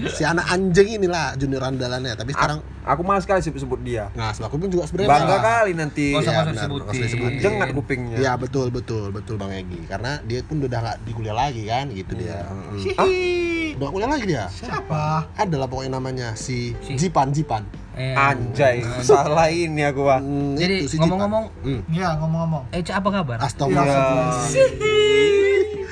si 0.10 0.26
anak 0.26 0.50
anjing 0.50 0.98
inilah 0.98 1.38
junior 1.38 1.62
andalannya, 1.64 2.12
tapi 2.14 2.34
sekarang 2.34 2.60
Aku 2.84 3.02
malas 3.02 3.22
sekali 3.22 3.42
sebut 3.42 3.58
sebut 3.60 3.80
dia. 3.80 4.14
nah 4.14 4.30
aku 4.30 4.58
pun 4.58 4.68
juga 4.68 4.86
sebenarnya 4.86 5.10
Bangga 5.12 5.26
malah. 5.32 5.42
kali 5.56 5.72
nanti. 5.74 6.06
Nggak 6.12 6.22
usah 6.22 6.34
Iya, 6.34 6.42
usah 6.44 6.68
disebutin. 6.92 7.54
kupingnya. 7.72 8.18
Iya 8.20 8.32
betul 8.36 8.68
betul 8.70 9.10
betul 9.10 9.36
Bang 9.36 9.50
Egi 9.52 9.86
karena 9.86 10.22
dia 10.22 10.42
pun 10.42 10.58
udah 10.60 10.80
nggak 10.80 10.98
di 11.00 11.12
kuliah 11.12 11.34
lagi 11.36 11.62
kan 11.64 11.90
gitu 11.90 12.14
dia. 12.16 12.46
Mm-mm. 12.46 12.78
Hihi. 12.80 13.74
Udah 13.76 13.90
kuliah 13.90 14.06
lagi 14.08 14.26
dia. 14.28 14.46
Siapa? 14.48 15.30
Ada 15.34 15.56
lah 15.56 15.66
pokoknya 15.66 15.92
namanya 15.92 16.28
si, 16.34 16.78
Si- 16.80 16.94
Jipan 16.96 17.30
Jipan. 17.30 17.66
Eh, 17.94 18.12
Anjay, 18.12 18.84
salah 19.00 19.48
ini 19.48 19.80
aku 19.82 20.04
bang. 20.04 20.20
Hmm, 20.20 20.54
Jadi 20.54 20.84
si 20.84 20.96
ngomong-ngomong, 20.96 21.46
Hmm. 21.62 21.80
Iya 21.88 22.10
ngomong-ngomong. 22.18 22.64
eh 22.70 22.82
Cak, 22.82 23.00
apa 23.00 23.10
kabar? 23.14 23.38
Astagfirullah. 23.40 24.44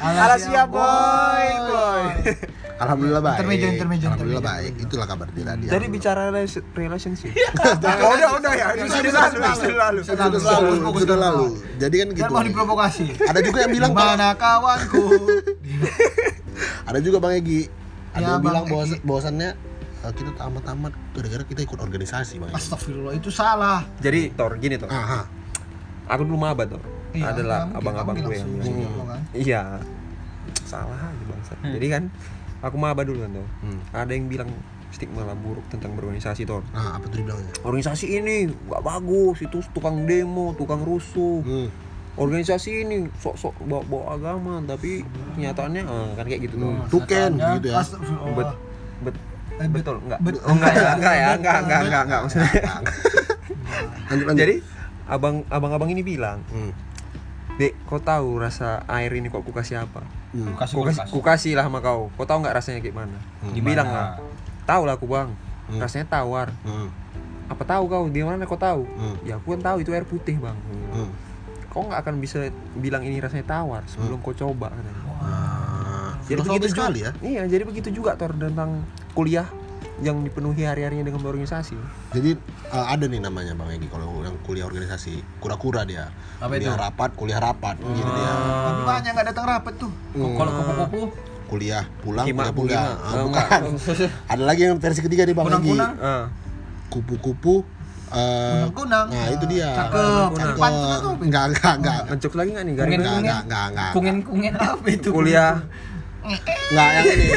Alas 0.04 0.42
siap 0.42 0.68
boy, 0.68 1.48
boy. 1.66 2.04
Alhamdulillah 2.76 3.22
baik. 3.22 3.38
Intermejo, 3.38 3.66
intermejo, 3.68 4.06
Alhamdulillah 4.08 4.42
intermejo. 4.42 4.74
baik. 4.74 4.84
Itulah 4.84 5.06
kabar 5.06 5.28
dia 5.30 5.46
tadi. 5.46 5.66
Jadi 5.68 5.86
bicara 5.88 6.22
relasi- 6.28 6.66
relationship. 6.74 7.32
Oh, 8.04 8.12
udah, 8.12 8.30
udah 8.36 8.52
ya. 8.52 8.66
Ini 8.74 8.88
sudah 8.88 9.12
lalu, 9.14 9.38
sudah 9.54 9.76
lalu. 9.78 10.00
sudah 10.02 10.26
lalu, 10.26 11.00
sudah 11.00 11.18
lalu. 11.18 11.48
Jadi 11.78 11.96
kan 11.96 12.08
gitu. 12.10 12.20
Jangan 12.20 12.34
mau 12.34 12.44
diprovokasi. 12.44 13.06
Ada 13.22 13.40
juga 13.40 13.58
yang 13.62 13.72
bilang 13.72 13.92
Mana 13.92 14.30
kawanku? 14.34 15.06
ada 16.90 17.00
juga 17.00 17.18
Bang 17.20 17.36
Egi. 17.36 17.68
Ada 18.12 18.20
Ya, 18.20 18.28
yang 18.30 18.42
Bang 18.42 18.66
bilang 18.66 18.66
bahwasannya 19.02 19.50
eh, 20.04 20.14
kita 20.14 20.32
tamat-tamat 20.36 20.94
gara-gara 21.12 21.44
kita 21.44 21.62
ikut 21.62 21.80
organisasi 21.80 22.38
Bang. 22.38 22.52
Astagfirullah 22.52 23.14
itu 23.14 23.30
salah. 23.30 23.86
Jadi 24.00 24.34
Tor, 24.34 24.58
gini 24.58 24.76
Tor. 24.76 24.90
Aha. 24.90 25.26
Aku 26.10 26.24
dulu 26.24 26.38
maba 26.38 26.66
Tor. 26.66 26.82
Iya, 27.14 27.30
Adalah 27.32 27.70
abang-abang 27.72 28.18
gue 28.18 28.34
yang. 28.34 28.50
kan? 29.06 29.22
Iya. 29.32 29.62
Salah 30.64 30.98
aja 31.00 31.24
bangsa. 31.24 31.54
Jadi 31.62 31.88
kan 31.88 32.04
aku 32.64 32.76
maba 32.76 33.04
dulu 33.04 33.20
kan 33.20 33.32
Tor. 33.34 33.48
Hmm. 33.62 33.80
Ada 33.92 34.12
yang 34.12 34.26
bilang 34.26 34.50
stigma 34.90 35.22
lah 35.22 35.36
buruk 35.36 35.66
tentang 35.68 35.94
berorganisasi 35.94 36.44
Tor. 36.44 36.64
Nah, 36.72 36.96
apa 36.96 37.06
tuh 37.06 37.20
dibilangnya? 37.20 37.52
Organisasi 37.62 38.06
ini 38.14 38.36
nggak 38.48 38.82
bagus, 38.82 39.42
itu 39.42 39.60
tukang 39.70 40.08
demo, 40.08 40.56
tukang 40.56 40.80
rusuh. 40.80 41.44
Hmm. 41.44 41.68
Organisasi 42.14 42.86
ini 42.86 43.10
sok-sok 43.12 43.58
bawa-bawa 43.64 44.06
agama, 44.14 44.54
tapi 44.64 45.02
kenyataannya 45.34 45.82
eh, 45.82 46.10
kan 46.14 46.26
kayak 46.26 46.42
gitu 46.46 46.56
tuh. 46.58 46.72
Hmm. 46.72 46.88
Tuken 46.88 47.32
gitu 47.36 47.68
ya. 47.68 47.82
Bet, 48.32 48.50
bet, 49.04 49.16
Eh, 49.54 49.70
bet- 49.70 49.74
betul 49.76 49.96
enggak? 50.00 50.18
bet- 50.20 50.42
oh, 50.42 50.50
enggak 50.52 50.74
ya, 50.74 50.90
enggak 50.94 51.14
ya, 51.14 51.28
enggak, 51.32 51.58
enggak, 51.60 51.80
enggak, 51.84 52.02
enggak 52.06 52.20
maksudnya. 52.22 52.50
lanjut 54.10 54.26
lanjut. 54.26 54.42
Jadi 54.42 54.56
abang 55.04 55.36
abang-abang 55.48 55.90
ini 55.90 56.02
bilang, 56.02 56.40
hmm. 56.50 56.72
"Dek, 57.62 57.74
kau 57.86 58.02
tahu 58.02 58.42
rasa 58.42 58.82
air 58.90 59.14
ini 59.14 59.30
kok 59.30 59.46
ku 59.46 59.54
kasih 59.54 59.86
apa? 59.86 60.02
Hmm. 60.34 60.58
Kasih 60.58 60.76
Ku 60.76 60.82
kasih, 60.86 61.04
ku 61.10 61.20
kasih 61.22 61.52
lah 61.54 61.66
sama 61.70 61.80
kau. 61.80 62.10
Kau 62.18 62.26
tahu 62.26 62.42
nggak 62.42 62.56
rasanya 62.58 62.80
kayak 62.82 62.96
mana?" 62.98 63.20
Hmm. 63.42 63.54
Dibilang 63.54 63.88
Gimana? 63.88 64.02
lah. 64.02 64.08
Tahu 64.64 64.82
lah 64.90 64.94
aku, 64.98 65.06
Bang. 65.06 65.30
Hmm. 65.70 65.80
Rasanya 65.80 66.06
tawar. 66.10 66.50
Hmm. 66.66 66.90
Apa 67.52 67.64
tahu 67.68 67.84
kau? 67.86 68.04
Di 68.10 68.24
mana 68.26 68.44
kau 68.48 68.58
tahu? 68.58 68.88
Hmm. 68.88 69.16
Ya, 69.28 69.38
aku 69.38 69.54
kan 69.54 69.62
tahu 69.62 69.78
itu 69.86 69.90
air 69.94 70.08
putih, 70.08 70.40
Bang. 70.42 70.58
Hmm. 70.92 71.12
Kau 71.70 71.86
nggak 71.86 72.00
akan 72.06 72.16
bisa 72.22 72.50
bilang 72.78 73.02
ini 73.06 73.18
rasanya 73.22 73.46
tawar 73.50 73.82
sebelum 73.90 74.22
kau 74.22 74.34
coba 74.34 74.70
katanya. 74.74 75.02
Ah, 75.24 76.12
Jadi 76.28 76.40
begitu 76.44 76.68
sekali 76.72 77.00
juga, 77.00 77.16
ya. 77.16 77.24
Iya, 77.24 77.42
jadi 77.48 77.64
begitu 77.64 77.90
juga 77.96 78.16
Tor 78.20 78.36
tentang 78.36 78.84
kuliah 79.16 79.48
yang 80.02 80.26
dipenuhi 80.26 80.66
hari-harinya 80.66 81.06
dengan 81.06 81.22
berorganisasi. 81.22 81.78
Jadi 82.18 82.34
eh, 82.74 82.86
ada 82.90 83.06
nih 83.06 83.22
namanya 83.22 83.54
Bang 83.54 83.70
Egi 83.70 83.86
kalau 83.92 84.26
yang 84.26 84.34
kuliah 84.42 84.66
organisasi 84.66 85.22
kura-kura 85.38 85.86
dia. 85.86 86.10
Apa 86.42 86.58
kuliah 86.58 86.74
itu? 86.74 86.82
rapat, 86.82 87.10
kuliah 87.14 87.40
rapat 87.40 87.76
gitu 87.78 88.10
dia. 88.10 88.32
Tapi 88.34 88.82
banyak 88.82 89.12
nggak 89.14 89.28
datang 89.30 89.46
rapat 89.46 89.74
tuh. 89.78 89.92
Hmm. 90.18 90.34
Kalau 90.34 90.52
kupu-kupu, 90.58 91.02
kuliah 91.46 91.84
pulang 92.02 92.26
Kima, 92.26 92.50
kuliah 92.50 92.54
pulang. 92.58 92.96
Kima. 92.98 93.06
Ah, 93.06 93.22
bukan. 93.22 93.62
ada 94.34 94.44
lagi 94.44 94.62
yang 94.66 94.78
versi 94.82 95.02
ketiga 95.06 95.22
nih 95.30 95.36
Bang 95.38 95.46
Egi. 95.46 95.54
kunang-kunang, 95.54 95.94
Ah. 96.02 96.26
Kupu-kupu 96.90 97.56
eh, 98.14 98.66
Kunang-kunang. 98.70 99.08
Nah, 99.14 99.28
itu 99.30 99.46
dia. 99.46 99.70
Cakep. 99.78 100.30
Cakep. 100.38 101.18
Enggak, 101.22 101.44
enggak, 101.54 101.74
enggak. 101.78 102.02
Mencuk 102.10 102.34
lagi 102.34 102.50
nggak 102.50 102.66
nih? 102.66 102.74
Enggak, 102.74 102.88
enggak, 102.90 103.40
enggak, 103.46 103.66
enggak. 103.70 103.92
kungen-kungen 103.94 104.54
apa 104.58 104.86
itu? 104.90 105.10
Kuliah 105.14 105.54
Enggak, 106.24 106.90
yang 106.90 107.06
ini. 107.10 107.28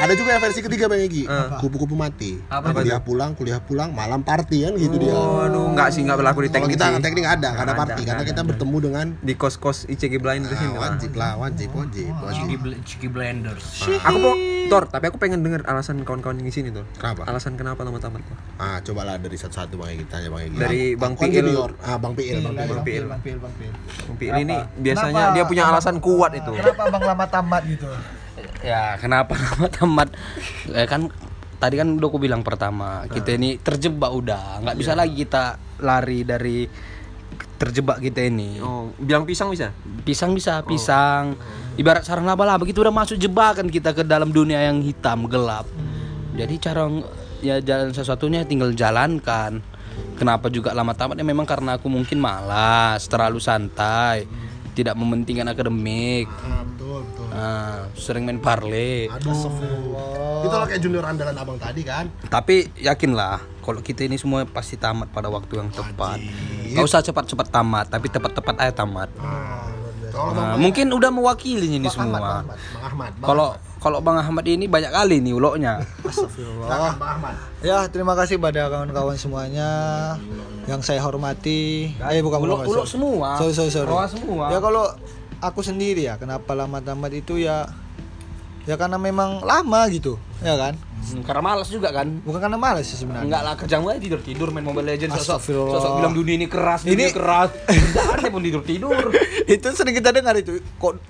Ada 0.00 0.16
juga 0.16 0.32
yang 0.32 0.40
versi 0.40 0.60
ketiga 0.60 0.84
Bang 0.86 0.96
Egi. 0.98 1.28
Kupu-kupu 1.60 1.92
mati. 1.92 2.40
Apa 2.46 2.72
kuliah 2.72 2.98
pulang, 2.98 3.30
kuliah 3.32 3.60
pulang, 3.60 3.92
malam 3.92 4.20
party 4.20 4.64
kan 4.64 4.72
gitu 4.74 4.96
dia. 4.96 5.12
Waduh, 5.12 5.70
enggak 5.70 5.88
sih, 5.90 6.00
enggak 6.00 6.16
berlaku 6.16 6.40
di 6.40 6.48
Kalau 6.48 6.56
teknik 6.56 6.72
kita 6.74 6.84
sih. 6.86 7.02
teknik 7.02 7.24
ada, 7.26 7.48
enggak 7.50 7.52
ada 7.52 7.60
Nggak 7.66 7.76
party 7.76 8.00
karena 8.00 8.14
nggak 8.16 8.30
kita 8.30 8.42
bertemu 8.46 8.76
dengan 8.80 9.06
di 9.20 9.32
kos-kos 9.34 9.78
ICG 9.86 10.14
Blinders 10.16 10.50
Ah, 10.50 10.58
ini. 10.58 10.68
Bang. 10.70 10.80
wajib 10.86 11.12
lah, 11.14 11.32
wajib, 11.36 11.68
wajib, 11.70 12.12
wajib. 12.16 12.40
Cheeky, 12.40 12.56
Bl- 12.56 12.80
Cheeky 12.82 13.08
Blenders. 13.08 13.64
Aku 14.00 14.16
mau 14.18 14.34
Tor, 14.70 14.86
tapi 14.86 15.04
aku 15.04 15.18
pengen 15.18 15.42
denger 15.42 15.66
alasan 15.66 16.00
kawan-kawan 16.00 16.38
yang 16.38 16.46
di 16.46 16.54
sini 16.54 16.70
Tor. 16.70 16.86
Kenapa? 16.94 17.26
Alasan 17.26 17.52
kenapa 17.54 17.82
tamat-tamat 17.82 18.22
Tor? 18.22 18.38
Ah, 18.56 18.78
cobalah 18.80 19.14
dari 19.16 19.36
satu-satu 19.36 19.76
Bang 19.76 19.92
Egi 19.92 20.04
tanya 20.06 20.30
Bang 20.30 20.42
Egi. 20.42 20.56
Dari 20.56 20.82
Bang 20.94 21.12
Piil. 21.14 21.44
junior. 21.44 21.70
Ah, 21.78 21.98
Bang 21.98 22.14
Piil, 22.14 22.40
Bang 22.40 22.56
Piil. 22.56 22.68
Bang 22.70 22.80
Piil. 22.80 23.04
Bang 23.04 23.20
Pil, 23.20 23.36
Bang 23.36 23.54
Pil. 23.54 23.72
Bang 24.00 24.16
Piil 24.16 24.32
ini 24.40 24.56
biasanya 24.78 25.34
dia 25.34 25.44
punya 25.44 25.68
alasan 25.68 25.98
kuat 25.98 26.32
itu. 26.32 26.50
Kenapa 26.50 26.88
abang 26.88 27.04
lama 27.04 27.24
tamat 27.26 27.62
gitu? 27.66 27.84
Ya, 28.60 28.96
kenapa 29.00 29.36
nama 29.44 29.66
tamat? 29.72 30.08
Eh, 30.72 30.84
kan 30.84 31.08
tadi 31.60 31.76
kan 31.76 31.88
udah 31.96 32.08
aku 32.08 32.20
bilang 32.20 32.40
pertama, 32.40 33.04
kita 33.08 33.36
ini 33.36 33.60
terjebak 33.60 34.08
udah, 34.08 34.64
nggak 34.64 34.76
bisa 34.80 34.96
lagi 34.96 35.12
kita 35.12 35.60
lari 35.84 36.24
dari 36.24 36.64
terjebak 37.60 38.00
kita 38.00 38.24
ini. 38.24 38.56
Oh, 38.64 38.88
bilang 38.96 39.28
pisang 39.28 39.52
bisa? 39.52 39.68
Pisang 40.00 40.32
bisa, 40.32 40.64
pisang. 40.64 41.36
Ibarat 41.76 42.08
sarang 42.08 42.24
laba-laba 42.24 42.64
kita 42.64 42.80
udah 42.80 42.92
masuk 42.92 43.20
jebakan 43.20 43.68
kita 43.68 43.92
ke 43.92 44.00
dalam 44.00 44.32
dunia 44.32 44.64
yang 44.64 44.80
hitam 44.80 45.28
gelap. 45.28 45.68
Jadi 46.32 46.54
cara 46.56 46.88
ya 47.44 47.60
jalan 47.60 47.92
sesuatunya 47.92 48.48
tinggal 48.48 48.72
jalankan. 48.72 49.60
Kenapa 50.16 50.48
juga 50.48 50.72
lama 50.72 50.96
tamat 50.96 51.20
ya 51.20 51.24
memang 51.24 51.44
karena 51.44 51.76
aku 51.76 51.88
mungkin 51.92 52.20
malas, 52.20 53.04
terlalu 53.08 53.40
santai, 53.40 54.24
tidak 54.74 54.94
mementingkan 54.94 55.48
akademik. 55.50 56.26
Ah, 56.30 56.62
betul, 56.64 57.00
betul. 57.06 57.26
Nah, 57.30 57.76
sering 57.94 58.24
main 58.26 58.38
parle. 58.38 59.10
Aduh. 59.10 59.34
Itu 60.40 60.54
lah 60.54 60.66
kayak 60.66 60.80
junior 60.80 61.04
andalan 61.04 61.36
Abang 61.36 61.58
tadi 61.60 61.82
kan. 61.84 62.08
Tapi 62.26 62.70
yakinlah 62.80 63.42
kalau 63.60 63.80
kita 63.84 64.06
ini 64.06 64.16
semua 64.16 64.46
pasti 64.48 64.80
tamat 64.80 65.10
pada 65.10 65.28
waktu 65.28 65.60
yang 65.60 65.68
tepat. 65.70 66.18
Gak 66.70 66.84
usah 66.86 67.02
cepat-cepat 67.02 67.50
tamat, 67.50 67.86
tapi 67.90 68.06
tepat-tepat 68.08 68.54
aja 68.62 68.72
tamat. 68.72 69.10
Ah, 69.18 69.70
Nah, 70.10 70.58
mungkin 70.58 70.90
udah 70.90 71.10
mewakili 71.14 71.78
ini 71.78 71.86
Bang 71.86 71.94
Ahmad, 71.94 72.10
Bang 72.10 72.10
semua. 72.10 72.18
Ahmad, 72.18 72.58
Bang 72.74 72.84
Ahmad. 72.84 73.10
Bang 73.14 73.28
Kalau 73.30 73.48
Ahmad. 73.54 73.69
Kalau 73.80 73.98
Bang 73.98 74.14
Ahmad 74.14 74.44
ini 74.44 74.68
banyak 74.68 74.92
kali 74.92 75.18
nih 75.18 75.32
uloknya. 75.32 75.80
Astagfirullah. 76.04 76.92
Ya, 77.60 77.88
terima 77.88 78.12
kasih 78.12 78.36
pada 78.36 78.68
kawan-kawan 78.68 79.16
semuanya 79.16 79.68
yang 80.64 80.80
saya 80.80 81.00
hormati. 81.00 81.96
Eh 81.98 82.20
bukan 82.20 82.40
Ulok-ulok 82.40 82.84
sorry. 82.84 82.92
semua. 82.92 83.28
Sorry, 83.36 83.52
sorry, 83.52 83.72
sorry. 83.72 83.88
Rawa 83.88 84.04
semua. 84.04 84.52
Ya 84.52 84.60
kalau 84.60 84.84
aku 85.40 85.60
sendiri 85.60 86.04
ya, 86.04 86.14
kenapa 86.14 86.52
lama 86.52 86.78
tamat 86.78 87.12
itu 87.14 87.40
ya 87.40 87.64
ya 88.62 88.76
karena 88.76 89.00
memang 89.00 89.40
lama 89.40 89.80
gitu, 89.88 90.20
ya 90.38 90.52
kan? 90.54 90.76
Hmm, 91.00 91.24
karena 91.24 91.40
malas 91.40 91.72
juga 91.72 91.88
kan. 91.88 92.20
Bukan 92.20 92.36
karena 92.38 92.60
malas 92.60 92.84
sih 92.84 93.00
sebenarnya. 93.00 93.24
Enggak 93.24 93.42
lah 93.42 93.54
kerjaan 93.56 93.80
gue 93.80 93.94
tidur 93.98 94.20
tidur 94.20 94.48
main 94.52 94.60
Mobile 94.60 94.92
Legends 94.92 95.16
sosok 95.16 95.40
Astagfirullah. 95.40 95.74
sosok 95.74 95.90
bilang 95.96 96.12
dunia 96.12 96.34
ini 96.36 96.46
keras 96.46 96.84
Ini- 96.84 96.92
dunia 96.92 97.08
keras 97.08 97.48
kerjaannya 97.64 98.28
pun 98.28 98.42
tidur 98.44 98.62
tidur 98.62 99.04
itu 99.56 99.66
sering 99.72 99.96
kita 99.96 100.12
dengar 100.12 100.36
itu 100.36 100.60
kok 100.76 101.00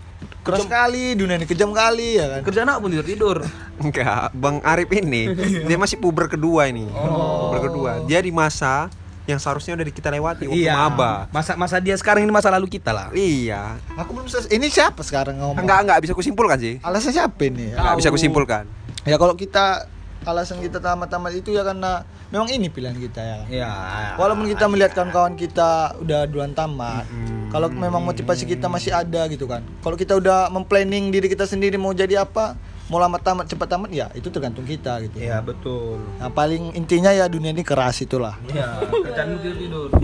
keras 0.40 0.64
sekali 0.64 1.12
dunia 1.14 1.37
ini 1.37 1.44
kejam 1.44 1.70
kali 1.70 2.16
ya 2.16 2.26
kan 2.31 2.40
kerjaan 2.42 2.66
apa 2.66 2.79
pun 2.79 2.90
tidur 2.90 3.07
tidur 3.07 3.37
Enggak, 3.81 4.29
Bang 4.33 4.61
Arif 4.61 4.88
ini 4.90 5.33
dia 5.64 5.76
masih 5.76 5.96
puber 5.96 6.29
kedua 6.29 6.68
ini. 6.68 6.85
Puber 6.85 7.61
kedua. 7.62 7.90
Dia 8.05 8.20
di 8.20 8.29
masa 8.29 8.92
yang 9.24 9.37
seharusnya 9.37 9.72
udah 9.72 9.87
kita 9.87 10.11
lewati 10.11 10.44
waktu 10.44 10.66
maba. 10.66 11.31
masa 11.31 11.55
masa 11.55 11.76
dia 11.79 11.94
sekarang 11.94 12.20
ini 12.20 12.31
masa 12.31 12.50
lalu 12.50 12.66
kita 12.68 12.90
lah 12.90 13.09
Iya. 13.11 13.79
aku 13.94 14.11
belum 14.12 14.26
selesai 14.26 14.50
ini 14.50 14.66
siapa 14.66 15.00
sekarang 15.00 15.38
ngomong 15.38 15.61
Enggak, 15.61 15.79
enggak 15.81 15.98
bisa 16.03 16.12
kusimpulkan 16.12 16.59
sih. 16.59 16.74
alasan 16.83 17.14
siapa 17.14 17.38
ini 17.40 17.70
ya? 17.70 17.79
Enggak 17.79 17.96
bisa 17.96 18.09
kusimpulkan. 18.11 18.64
ya 19.00 19.16
kalau 19.16 19.33
kita 19.33 19.87
alasan 20.20 20.59
kita 20.59 20.76
tamat-tamat 20.76 21.33
itu 21.33 21.48
ya 21.50 21.62
karena 21.62 22.03
memang 22.29 22.50
ini 22.50 22.68
pilihan 22.68 22.92
kita 22.92 23.20
ya 23.22 23.38
ya 23.48 23.70
walaupun 24.16 24.44
kita 24.46 24.66
melihat 24.66 24.92
kawan-kawan 24.92 25.33
kita 25.33 25.96
udah 25.96 26.26
duluan 26.26 26.53
tamat 26.53 27.09
kalau 27.50 27.66
memang 27.68 28.00
motivasi 28.00 28.46
kita 28.46 28.70
masih 28.70 28.94
ada 28.94 29.26
gitu 29.28 29.44
kan 29.44 29.60
kalau 29.82 29.98
kita 29.98 30.16
udah 30.16 30.48
memplanning 30.48 31.10
diri 31.10 31.26
kita 31.26 31.44
sendiri 31.44 31.76
mau 31.76 31.92
jadi 31.92 32.22
apa 32.22 32.54
mau 32.90 32.98
lama 32.98 33.18
tamat 33.18 33.46
cepat 33.46 33.68
tamat 33.70 33.90
ya 33.90 34.06
itu 34.14 34.30
tergantung 34.30 34.66
kita 34.66 35.02
gitu 35.06 35.18
ya 35.18 35.42
betul 35.42 35.98
nah 36.18 36.30
paling 36.30 36.74
intinya 36.78 37.10
ya 37.10 37.26
dunia 37.26 37.50
ini 37.50 37.66
keras 37.66 38.02
itulah 38.02 38.38
ya 38.50 38.78
kerjaan 38.88 39.38
tidur 39.38 39.54
tidur 39.58 39.88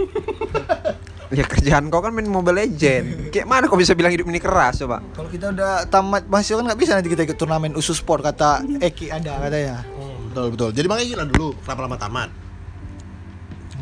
Ya 1.26 1.42
kerjaan 1.42 1.90
kau 1.90 1.98
kan 1.98 2.14
main 2.14 2.30
Mobile 2.30 2.54
Legend. 2.62 3.35
Kayak 3.35 3.50
mana 3.50 3.66
kau 3.66 3.74
bisa 3.74 3.98
bilang 3.98 4.14
hidup 4.14 4.30
ini 4.30 4.38
keras 4.38 4.78
coba? 4.78 5.02
Kalau 5.11 5.26
kita 5.26 5.50
udah 5.50 5.82
tamat 5.90 6.22
mahasiswa 6.30 6.62
kan 6.62 6.70
nggak 6.70 6.78
bisa 6.78 6.94
nanti 6.94 7.11
kita 7.11 7.26
ikut 7.26 7.35
turnamen 7.35 7.74
usus 7.74 7.98
sport 7.98 8.22
kata 8.22 8.62
Eki 8.78 9.11
ada 9.11 9.42
katanya. 9.42 9.82
Betul 10.30 10.46
betul. 10.54 10.70
Jadi 10.70 10.87
Egi 10.87 11.14
lah 11.18 11.26
dulu 11.26 11.50
kenapa 11.66 11.80
lama 11.82 11.98
tamat? 11.98 12.45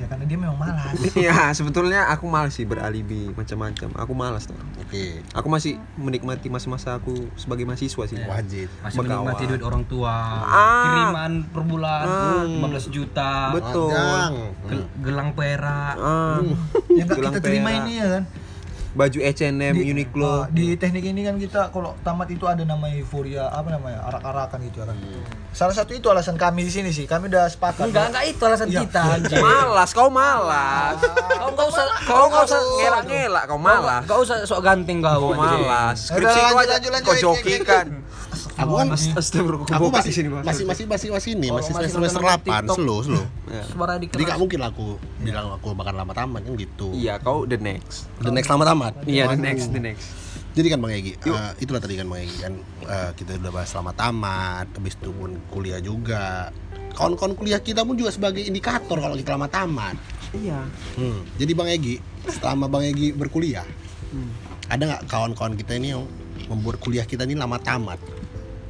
Ya 0.05 0.11
karena 0.11 0.25
dia 0.27 0.37
memang 0.37 0.59
malas. 0.59 0.93
Iya, 1.17 1.33
sebetulnya 1.51 2.05
aku 2.07 2.29
malas 2.29 2.53
sih 2.53 2.63
beralibi 2.63 3.33
macam-macam. 3.33 3.89
Aku 3.97 4.13
malas 4.13 4.45
tuh. 4.45 4.57
Oke. 4.79 5.25
Aku 5.33 5.49
masih 5.49 5.81
menikmati 5.97 6.47
masa-masa 6.47 6.93
aku 6.95 7.33
sebagai 7.35 7.65
mahasiswa 7.65 8.05
sih. 8.05 8.21
Wajib. 8.21 8.69
masih 8.79 9.01
Berkawan. 9.01 9.25
menikmati 9.25 9.43
duit 9.47 9.63
orang 9.63 9.85
tua 9.85 10.13
Ah. 10.45 10.85
kiriman 10.85 11.33
per 11.49 11.63
bulan 11.65 12.05
15 12.53 12.87
juta 12.89 13.33
Betul. 13.51 13.89
Panjang. 13.89 14.33
Gel- 14.67 14.91
gelang 15.01 15.31
perak 15.33 15.97
Ah, 15.97 16.37
Yang 16.91 17.07
nggak 17.07 17.17
Tulang 17.17 17.33
kita 17.33 17.41
terima 17.41 17.69
perak. 17.71 17.81
ini 17.81 17.93
ya 17.95 18.07
kan. 18.11 18.23
Baju 18.95 19.19
H&M, 19.21 19.75
Uniqlo. 19.75 20.27
Ah, 20.41 20.47
di 20.49 20.75
teknik 20.75 21.05
ini 21.05 21.23
kan 21.23 21.35
kita 21.35 21.69
kalau 21.69 21.99
tamat 22.01 22.31
itu 22.31 22.47
ada 22.47 22.63
nama 22.63 22.87
euforia 22.89 23.51
apa 23.51 23.69
namanya 23.69 24.07
arak-arakan 24.07 24.59
gitu 24.65 24.81
ya 24.81 24.87
kan. 24.87 24.97
Salah 25.51 25.75
satu 25.75 25.93
itu 25.93 26.07
alasan 26.07 26.35
kami 26.35 26.63
di 26.63 26.73
sini 26.73 26.91
sih. 26.91 27.05
Kami 27.05 27.27
udah 27.27 27.47
sepakat. 27.47 27.91
enggak 27.91 28.11
enggak 28.11 28.25
itu 28.29 28.43
alasan 28.43 28.69
Iya. 28.71 28.81
kita 28.83 29.01
anjing 29.05 29.39
Malas, 29.39 29.91
kau 29.91 30.09
malas. 30.09 30.99
kau 31.35 31.49
enggak 31.51 31.67
usah 31.69 31.85
Kau 32.05 32.25
nggak 32.27 32.43
usah 32.45 32.61
ngelak-ngelak, 32.79 33.45
kau 33.47 33.59
malas. 33.59 34.03
enggak 34.03 34.19
usah 34.21 34.37
sok 34.43 34.61
ganteng 34.63 34.99
kau 34.99 35.31
Kau 35.31 35.35
malas. 35.35 35.99
Skripsi 36.11 36.41
kau 36.41 36.59
aja 36.59 36.75
kau 36.79 37.15
Eki, 37.15 37.21
joki 37.21 37.53
Eki, 37.59 37.67
kan. 37.67 37.87
Aku 38.55 38.73
kan 38.79 38.87
aku 38.95 39.87
masih 39.91 40.11
di 40.11 40.15
sini, 40.15 40.29
Bang. 40.31 40.47
masih 40.47 40.63
masih 40.63 40.85
masih 40.87 41.09
masih 41.11 41.31
ini 41.35 41.51
Kalau 41.51 41.59
masih 41.59 41.73
masih 41.75 41.91
semester 41.91 42.23
nonton 42.23 42.39
semester 42.39 42.39
8 42.39 42.47
TikTok. 42.47 42.77
slow 42.79 42.99
slow. 43.03 43.25
suara 43.67 43.93
di 43.99 44.07
Jadi 44.07 44.23
gak 44.31 44.39
mungkin 44.39 44.61
aku 44.63 44.87
bilang 45.27 45.47
aku 45.59 45.67
bakal 45.75 45.95
lama 45.99 46.15
tamat 46.15 46.41
kan 46.47 46.55
gitu. 46.55 46.89
Iya, 46.95 47.19
kau 47.19 47.43
the 47.51 47.59
next. 47.59 48.07
The 48.23 48.31
next 48.31 48.47
lama 48.47 48.63
tamat. 48.63 48.93
Iya, 49.11 49.35
the 49.35 49.41
next, 49.43 49.75
the 49.75 49.83
next. 49.83 50.07
Jadi 50.55 50.71
kan 50.71 50.79
Bang 50.79 50.95
Egi, 50.95 51.19
eh, 51.19 51.51
itulah 51.59 51.83
tadi 51.83 51.99
kan 51.99 52.07
Bang 52.07 52.23
Egi 52.23 52.37
kan 52.39 52.55
eh, 52.87 53.11
kita 53.19 53.43
udah 53.43 53.51
bahas 53.51 53.75
lama 53.75 53.91
tamat, 53.91 54.71
habis 54.71 54.95
itu 54.95 55.11
pun 55.11 55.35
kuliah 55.51 55.83
juga. 55.83 56.55
Kawan-kawan 56.95 57.35
kuliah 57.35 57.59
kita 57.59 57.83
pun 57.83 57.99
juga 57.99 58.15
sebagai 58.15 58.39
indikator 58.39 59.03
kalau 59.03 59.19
kita 59.19 59.35
lama 59.35 59.51
tamat. 59.51 59.99
Iya. 60.31 60.63
Hmm. 60.95 61.27
Jadi 61.43 61.53
Bang 61.59 61.67
Egi, 61.67 61.99
selama 62.31 62.71
Bang 62.71 62.87
Egi 62.87 63.11
berkuliah, 63.11 63.67
ada 64.71 64.83
nggak 64.87 65.03
kawan-kawan 65.11 65.59
kita 65.59 65.75
ini 65.75 65.91
yang 65.91 66.07
membuat 66.47 66.79
kuliah 66.79 67.03
kita 67.03 67.27
ini 67.27 67.35
lama 67.35 67.59
tamat? 67.59 67.99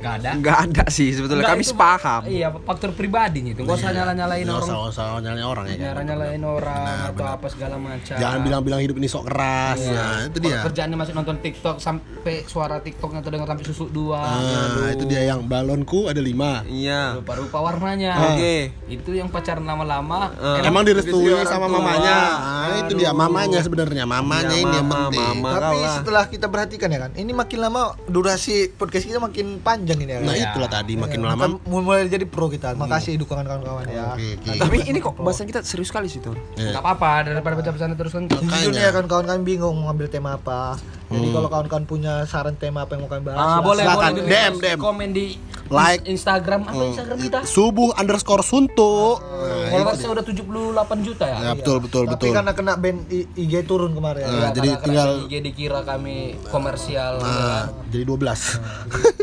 Enggak 0.05 0.17
ada 0.21 0.31
Enggak 0.35 0.59
ada 0.61 0.85
sih 0.89 1.09
sebetulnya 1.11 1.43
Enggak, 1.43 1.57
kami 1.57 1.65
sepaham. 1.65 2.23
iya 2.27 2.49
faktor 2.53 2.91
pribadinya 2.93 3.51
itu 3.51 3.61
enggak 3.61 3.79
usah 3.79 3.91
nyala-nyalain 3.91 4.45
orang 4.47 4.69
nggak 4.69 4.85
usah 4.91 5.05
nyalain 5.19 5.47
orang 5.47 5.65
ya 5.65 5.73
kan? 5.73 5.81
nyala-nyalain 5.81 6.43
orang 6.45 6.85
Benar, 6.85 7.07
atau 7.07 7.15
benar. 7.17 7.35
apa 7.35 7.47
segala 7.49 7.77
macam 7.77 8.15
Jangan 8.15 8.39
bilang-bilang 8.41 8.81
hidup 8.81 8.97
ini 8.97 9.07
sok 9.07 9.25
keras. 9.25 9.79
Iya. 9.81 9.97
Nah, 9.97 10.21
itu 10.27 10.39
dia. 10.39 10.59
kerjaannya 10.61 10.97
masih 10.97 11.13
nonton 11.15 11.37
TikTok 11.39 11.77
sampai 11.79 12.35
suara 12.45 12.77
TikToknya 12.79 13.21
terdengar 13.21 13.49
sampai 13.49 13.65
susuk 13.65 13.89
dua 13.89 14.21
Nah, 14.21 14.91
itu 14.91 15.05
dia 15.05 15.25
yang 15.25 15.41
balonku 15.43 16.07
ada 16.07 16.21
lima. 16.21 16.61
Iya. 16.67 17.17
rupa-rupa 17.17 17.59
warnanya 17.63 18.13
Oke. 18.31 18.75
itu 18.87 19.11
yang 19.11 19.27
pacaran 19.27 19.65
lama-lama 19.65 20.35
Eh. 20.35 20.67
Emang 20.67 20.83
direstui 20.83 21.15
sama 21.45 21.65
tua. 21.65 21.79
mamanya. 21.79 22.17
Nah, 22.35 22.77
itu 22.81 22.93
dia 22.95 23.11
mamanya 23.11 23.61
sebenarnya. 23.61 24.05
Mamanya 24.05 24.51
Iya, 24.51 24.61
ini 24.61 24.75
yang 24.75 24.89
penting. 24.89 25.21
mama. 25.41 25.51
Tapi 25.55 25.77
setelah 25.95 26.25
kita 26.27 26.47
perhatikan 26.47 26.89
ya 26.89 26.99
kan, 27.01 27.11
ini 27.15 27.33
makin 27.33 27.59
lama 27.61 27.83
durasi 28.05 28.69
podcast 28.71 29.07
kita 29.07 29.17
makin 29.17 29.59
panjang 29.59 29.94
ini 29.97 30.09
ya 30.09 30.19
kan. 30.19 30.27
Nah, 30.27 30.37
itulah 30.37 30.71
tadi 30.71 30.93
makin 30.95 31.19
Ya, 31.19 31.27
lama. 31.27 31.43
kan 31.43 31.53
mulai 31.65 32.07
jadi 32.07 32.25
pro 32.25 32.47
kita. 32.47 32.75
Makasih 32.75 33.17
dukungan 33.17 33.45
kawan-kawan 33.45 33.87
ya. 33.87 34.13
Oke, 34.13 34.37
oke. 34.37 34.51
Tapi 34.59 34.77
ini 34.85 34.99
kok 34.99 35.15
bahasan 35.17 35.47
kita 35.47 35.61
serius 35.61 35.89
sekali 35.89 36.07
sih, 36.07 36.19
Tor. 36.19 36.35
Iya. 36.55 36.71
nggak 36.71 36.83
apa-apa 36.83 37.11
daripada 37.29 37.55
baca 37.55 37.71
pesan 37.71 37.95
terus 37.95 38.13
kan 38.13 38.25
Sejujurnya 38.27 38.81
ya 38.81 38.91
kan 38.91 39.05
kawan-kawan 39.05 39.43
bingung 39.43 39.75
mau 39.75 39.89
ngambil 39.89 40.07
tema 40.09 40.35
apa. 40.35 40.77
Jadi 41.07 41.27
kalau 41.31 41.49
kawan-kawan 41.49 41.85
punya 41.85 42.15
saran 42.25 42.55
tema 42.55 42.83
apa 42.83 42.93
yang 42.93 43.03
mau 43.03 43.09
kalian 43.09 43.25
bahas, 43.25 43.39
ah 43.39 43.61
boleh 43.61 43.83
Silakan. 43.83 44.11
boleh 44.13 44.27
DM, 44.27 44.53
DM. 44.59 44.79
komen 44.79 45.09
di 45.11 45.27
Like. 45.67 46.05
Instagram 46.05 46.61
apa 46.63 46.83
Instagram 46.87 47.17
kita 47.19 47.39
Subuh 47.43 47.95
underscore 47.95 48.41
suntuk. 48.41 49.17
Nah, 49.17 49.71
followersnya 49.71 50.09
udah 50.11 50.25
78 50.25 51.01
juta 51.03 51.25
ya 51.25 51.37
Ya, 51.41 51.51
betul 51.53 51.77
betul 51.81 52.05
Tapi 52.05 52.13
betul. 52.15 52.33
karena 52.33 52.53
kena 52.53 52.73
band 52.75 52.99
I- 53.09 53.29
IG 53.35 53.65
turun 53.65 53.93
kemarin. 53.93 54.23
Nah, 54.23 54.33
Ya, 54.35 54.49
jadi 54.53 54.69
tinggal 54.79 55.11
IG 55.25 55.35
dikira 55.43 55.81
kami 55.81 56.17
komersial 56.47 57.17
Nah, 57.19 57.73
jadi 57.89 58.05
12. 58.05 58.61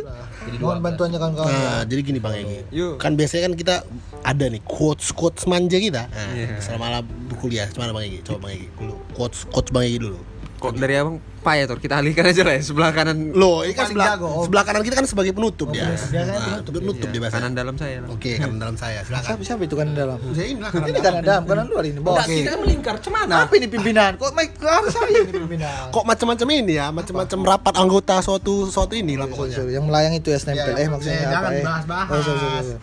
jadi 0.41 0.58
Mohon 0.58 0.80
bantuannya 0.82 1.17
kawan-kawan. 1.17 1.47
ya. 1.47 1.62
Nah, 1.62 1.82
jadi 1.86 2.01
gini 2.01 2.17
Bang 2.17 2.34
Egi. 2.34 2.60
Yuk. 2.71 2.97
Kan 2.97 3.13
biasanya 3.13 3.41
kan 3.43 3.54
kita 3.54 3.75
ada 4.21 4.45
nih 4.47 4.62
quotes 4.62 5.10
quotes 5.12 5.45
manja 5.45 5.77
kita. 5.77 6.06
Nah, 6.08 6.30
Iya. 6.34 6.58
selama 6.58 6.99
berkuliah 7.27 7.67
gimana 7.67 7.91
Bang 7.91 8.04
Egi? 8.04 8.19
Coba 8.23 8.45
Bang 8.45 8.54
Egi 8.56 8.67
dulu. 8.73 8.95
Quotes 9.12 9.45
quotes 9.45 9.69
Bang 9.69 9.84
Egi 9.84 9.99
dulu. 9.99 10.17
Kok 10.62 10.78
dari 10.78 10.93
abang 10.93 11.17
Pak 11.41 11.54
ya, 11.58 11.65
Tor? 11.65 11.82
Kita 11.82 11.97
alihkan 11.97 12.21
aja 12.24 12.45
lah 12.45 12.54
ya 12.54 12.62
sebelah 12.62 12.93
kanan 12.93 13.34
Loh, 13.34 13.65
ini 13.65 13.74
kan 13.74 13.89
Paling 13.89 13.97
sebelah, 13.97 14.08
jago, 14.13 14.28
Om. 14.30 14.43
sebelah 14.45 14.62
kanan 14.62 14.82
kita 14.86 14.93
kan 14.93 15.06
sebagai 15.06 15.34
penutup 15.34 15.67
dia. 15.67 15.89
biasanya 15.89 16.21
Nah, 16.21 16.38
penutup, 16.62 16.71
penutup 16.78 17.08
dia 17.08 17.17
biasanya. 17.17 17.34
kanan 17.41 17.52
dalam 17.58 17.76
saya 17.76 17.95
lah. 17.97 18.10
Oke, 18.13 18.32
kanan 18.38 18.58
dalam 18.62 18.76
saya. 18.78 19.00
Silakan. 19.02 19.26
Siapa, 19.26 19.41
siapa 19.41 19.62
itu 19.65 19.74
kan 19.74 19.88
dalam? 19.91 20.17
Saya 20.30 20.47
ini 20.47 20.60
lah 20.62 20.69
kanan 20.69 20.86
Ini 20.86 21.00
kanan 21.02 21.24
dalam, 21.26 21.43
kanan 21.43 21.65
luar 21.65 21.84
ini. 21.84 21.97
Bos. 21.97 22.21
Kita 22.24 22.50
kan 22.52 22.60
melingkar 22.62 22.95
cemana 23.02 23.34
Apa 23.41 23.54
ini 23.58 23.67
pimpinan? 23.67 24.12
Kok 24.15 24.30
arah 24.62 24.86
saya 24.88 25.17
ini 25.19 25.32
pimpinan? 25.34 25.89
Kok 25.89 26.04
macam-macam 26.06 26.47
ini 26.54 26.74
ya, 26.78 26.88
macam-macam 26.89 27.39
rapat 27.43 27.74
anggota 27.76 28.15
suatu 28.21 28.54
suatu 28.67 28.93
ini 28.93 29.17
lah 29.17 29.26
Sorry, 29.26 29.34
pokoknya. 29.34 29.58
sorry. 29.58 29.71
Yang 29.74 29.86
melayang 29.88 30.13
itu 30.13 30.28
ya 30.28 30.32
Iya, 30.32 30.38
stempel. 30.39 30.71
iya. 30.71 30.78
eh 30.78 30.88
maksudnya 30.88 31.17
Eh, 31.17 31.26
apa 31.32 31.50
eh? 31.50 31.63
bahas-bahas. 31.65 32.65
Oh. 32.69 32.80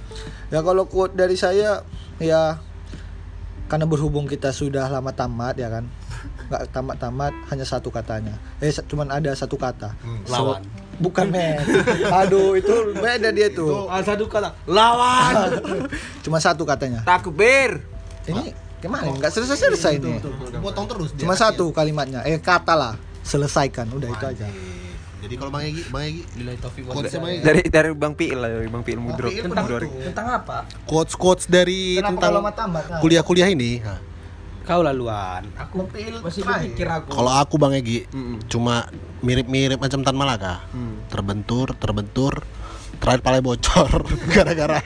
Ya 0.49 0.61
kalau 0.61 0.85
quote 0.85 1.15
dari 1.15 1.37
saya 1.37 1.87
ya 2.19 2.59
karena 3.67 3.85
berhubung 3.85 4.25
kita 4.25 4.51
sudah 4.51 4.89
lama 4.89 5.13
tamat 5.13 5.55
ya 5.55 5.71
kan. 5.71 5.87
Nggak 6.49 6.63
tamat-tamat 6.73 7.33
hanya 7.53 7.65
satu 7.69 7.89
katanya. 7.93 8.35
Eh 8.59 8.73
cuman 8.73 9.13
ada 9.13 9.31
satu 9.37 9.61
kata. 9.61 9.93
lawan. 10.29 10.65
Bukan 10.99 11.31
men. 11.31 11.63
Aduh, 12.11 12.59
itu 12.59 12.75
beda 12.97 13.31
dia 13.31 13.49
tuh. 13.53 13.87
Ah, 13.87 14.03
satu 14.03 14.27
kata 14.27 14.51
lawan 14.67 15.63
Cuma 16.25 16.43
satu 16.43 16.65
katanya. 16.65 17.05
Takbir. 17.05 17.85
Ini 18.27 18.53
ke 18.81 18.89
mana? 18.89 19.13
Nggak 19.13 19.31
selesai-selesai 19.31 20.01
ini. 20.01 20.19
Potong 20.59 20.89
terus 20.89 21.13
dia. 21.15 21.23
Cuma 21.23 21.37
satu 21.37 21.71
kalimatnya. 21.71 22.25
Eh 22.25 22.41
kata 22.41 22.75
lah. 22.75 22.95
Selesaikan. 23.23 23.93
Udah 23.93 24.09
itu 24.09 24.25
aja. 24.25 24.49
Jadi 25.19 25.35
kalau 25.35 25.51
Bang 25.51 25.67
Egi, 25.67 25.83
Bang 25.91 26.07
Egi, 26.07 26.23
quotesnya 26.87 27.19
Bang 27.19 27.33
Egi. 27.35 27.43
Dari 27.43 27.63
dari 27.67 27.91
Bang 27.91 28.15
Piil 28.15 28.39
lah, 28.39 28.51
dari 28.55 28.71
Bang 28.71 28.87
Piil 28.87 29.03
Mudrok. 29.03 29.35
Piil 29.35 29.51
tentang 29.51 29.67
tentang 30.15 30.27
apa 30.31 30.59
Quotes 30.87 31.19
quotes 31.19 31.51
dari 31.51 31.99
Kenapa 31.99 32.15
tentang? 32.15 32.33
Nah, 32.39 32.99
kuliah-kuliah 33.03 33.51
ini. 33.51 33.83
Nah, 33.83 33.99
kau 34.69 34.85
laluan 34.85 35.49
aku 35.57 35.81
Mobil 35.81 36.13
masih 36.21 36.45
berpikir 36.45 36.85
aku 36.85 37.09
Kalau 37.17 37.33
aku 37.33 37.57
Bang 37.57 37.73
Egi, 37.73 38.05
Mm-mm. 38.13 38.45
cuma 38.53 38.85
mirip-mirip 39.25 39.81
macam 39.81 40.05
Tan 40.05 40.13
Malaka. 40.13 40.61
Hmm. 40.71 41.01
Terbentur, 41.09 41.73
terbentur, 41.81 42.45
terakhir 43.01 43.25
pala 43.25 43.41
bocor 43.41 44.05
gara-gara 44.37 44.85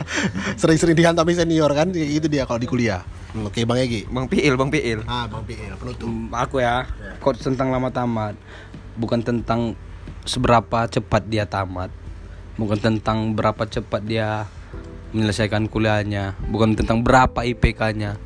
sering-sering 0.55 0.95
dihantami 0.95 1.35
senior 1.35 1.69
kan 1.75 1.91
kayak 1.91 2.23
gitu 2.23 2.27
dia 2.31 2.47
kalau 2.47 2.63
di 2.63 2.71
kuliah. 2.71 3.03
Hmm, 3.35 3.51
Oke 3.51 3.67
Bang 3.67 3.83
Egi. 3.83 4.07
Bang 4.07 4.31
Piil, 4.31 4.55
Bang 4.55 4.71
Piil. 4.71 5.03
Ah, 5.11 5.27
Bang 5.27 5.43
PL 5.43 5.75
penutup. 5.75 6.07
Hmm, 6.07 6.31
aku 6.31 6.63
ya 6.63 6.87
quotes 7.19 7.43
tentang 7.43 7.75
lama 7.75 7.91
tamat 7.91 8.39
bukan 8.95 9.25
tentang 9.25 9.75
seberapa 10.23 10.87
cepat 10.87 11.27
dia 11.27 11.49
tamat 11.49 11.91
bukan 12.61 12.79
tentang 12.79 13.33
berapa 13.33 13.65
cepat 13.65 14.05
dia 14.05 14.47
menyelesaikan 15.17 15.67
kuliahnya 15.69 16.37
bukan 16.53 16.77
tentang 16.77 17.01
berapa 17.01 17.43
IPK-nya 17.43 18.21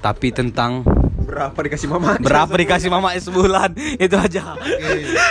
tapi 0.00 0.30
tentang 0.30 0.82
Berapa 1.26 1.58
dikasih 1.58 1.90
mama? 1.90 2.14
berapa 2.22 2.54
dikasih 2.54 2.86
mama 2.86 3.10
sebulan 3.18 3.74
itu 4.04 4.14
aja 4.14 4.54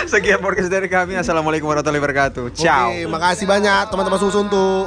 Sekian 0.04 0.44
podcast 0.44 0.68
dari 0.68 0.92
kami. 0.92 1.16
Assalamualaikum 1.16 1.64
warahmatullahi 1.64 2.02
wabarakatuh. 2.04 2.52
Ciao. 2.52 2.92
Oke, 2.92 3.08
makasih 3.08 3.48
banyak 3.48 3.88
teman-teman 3.88 4.20
susun 4.20 4.46
tuh. 4.52 4.84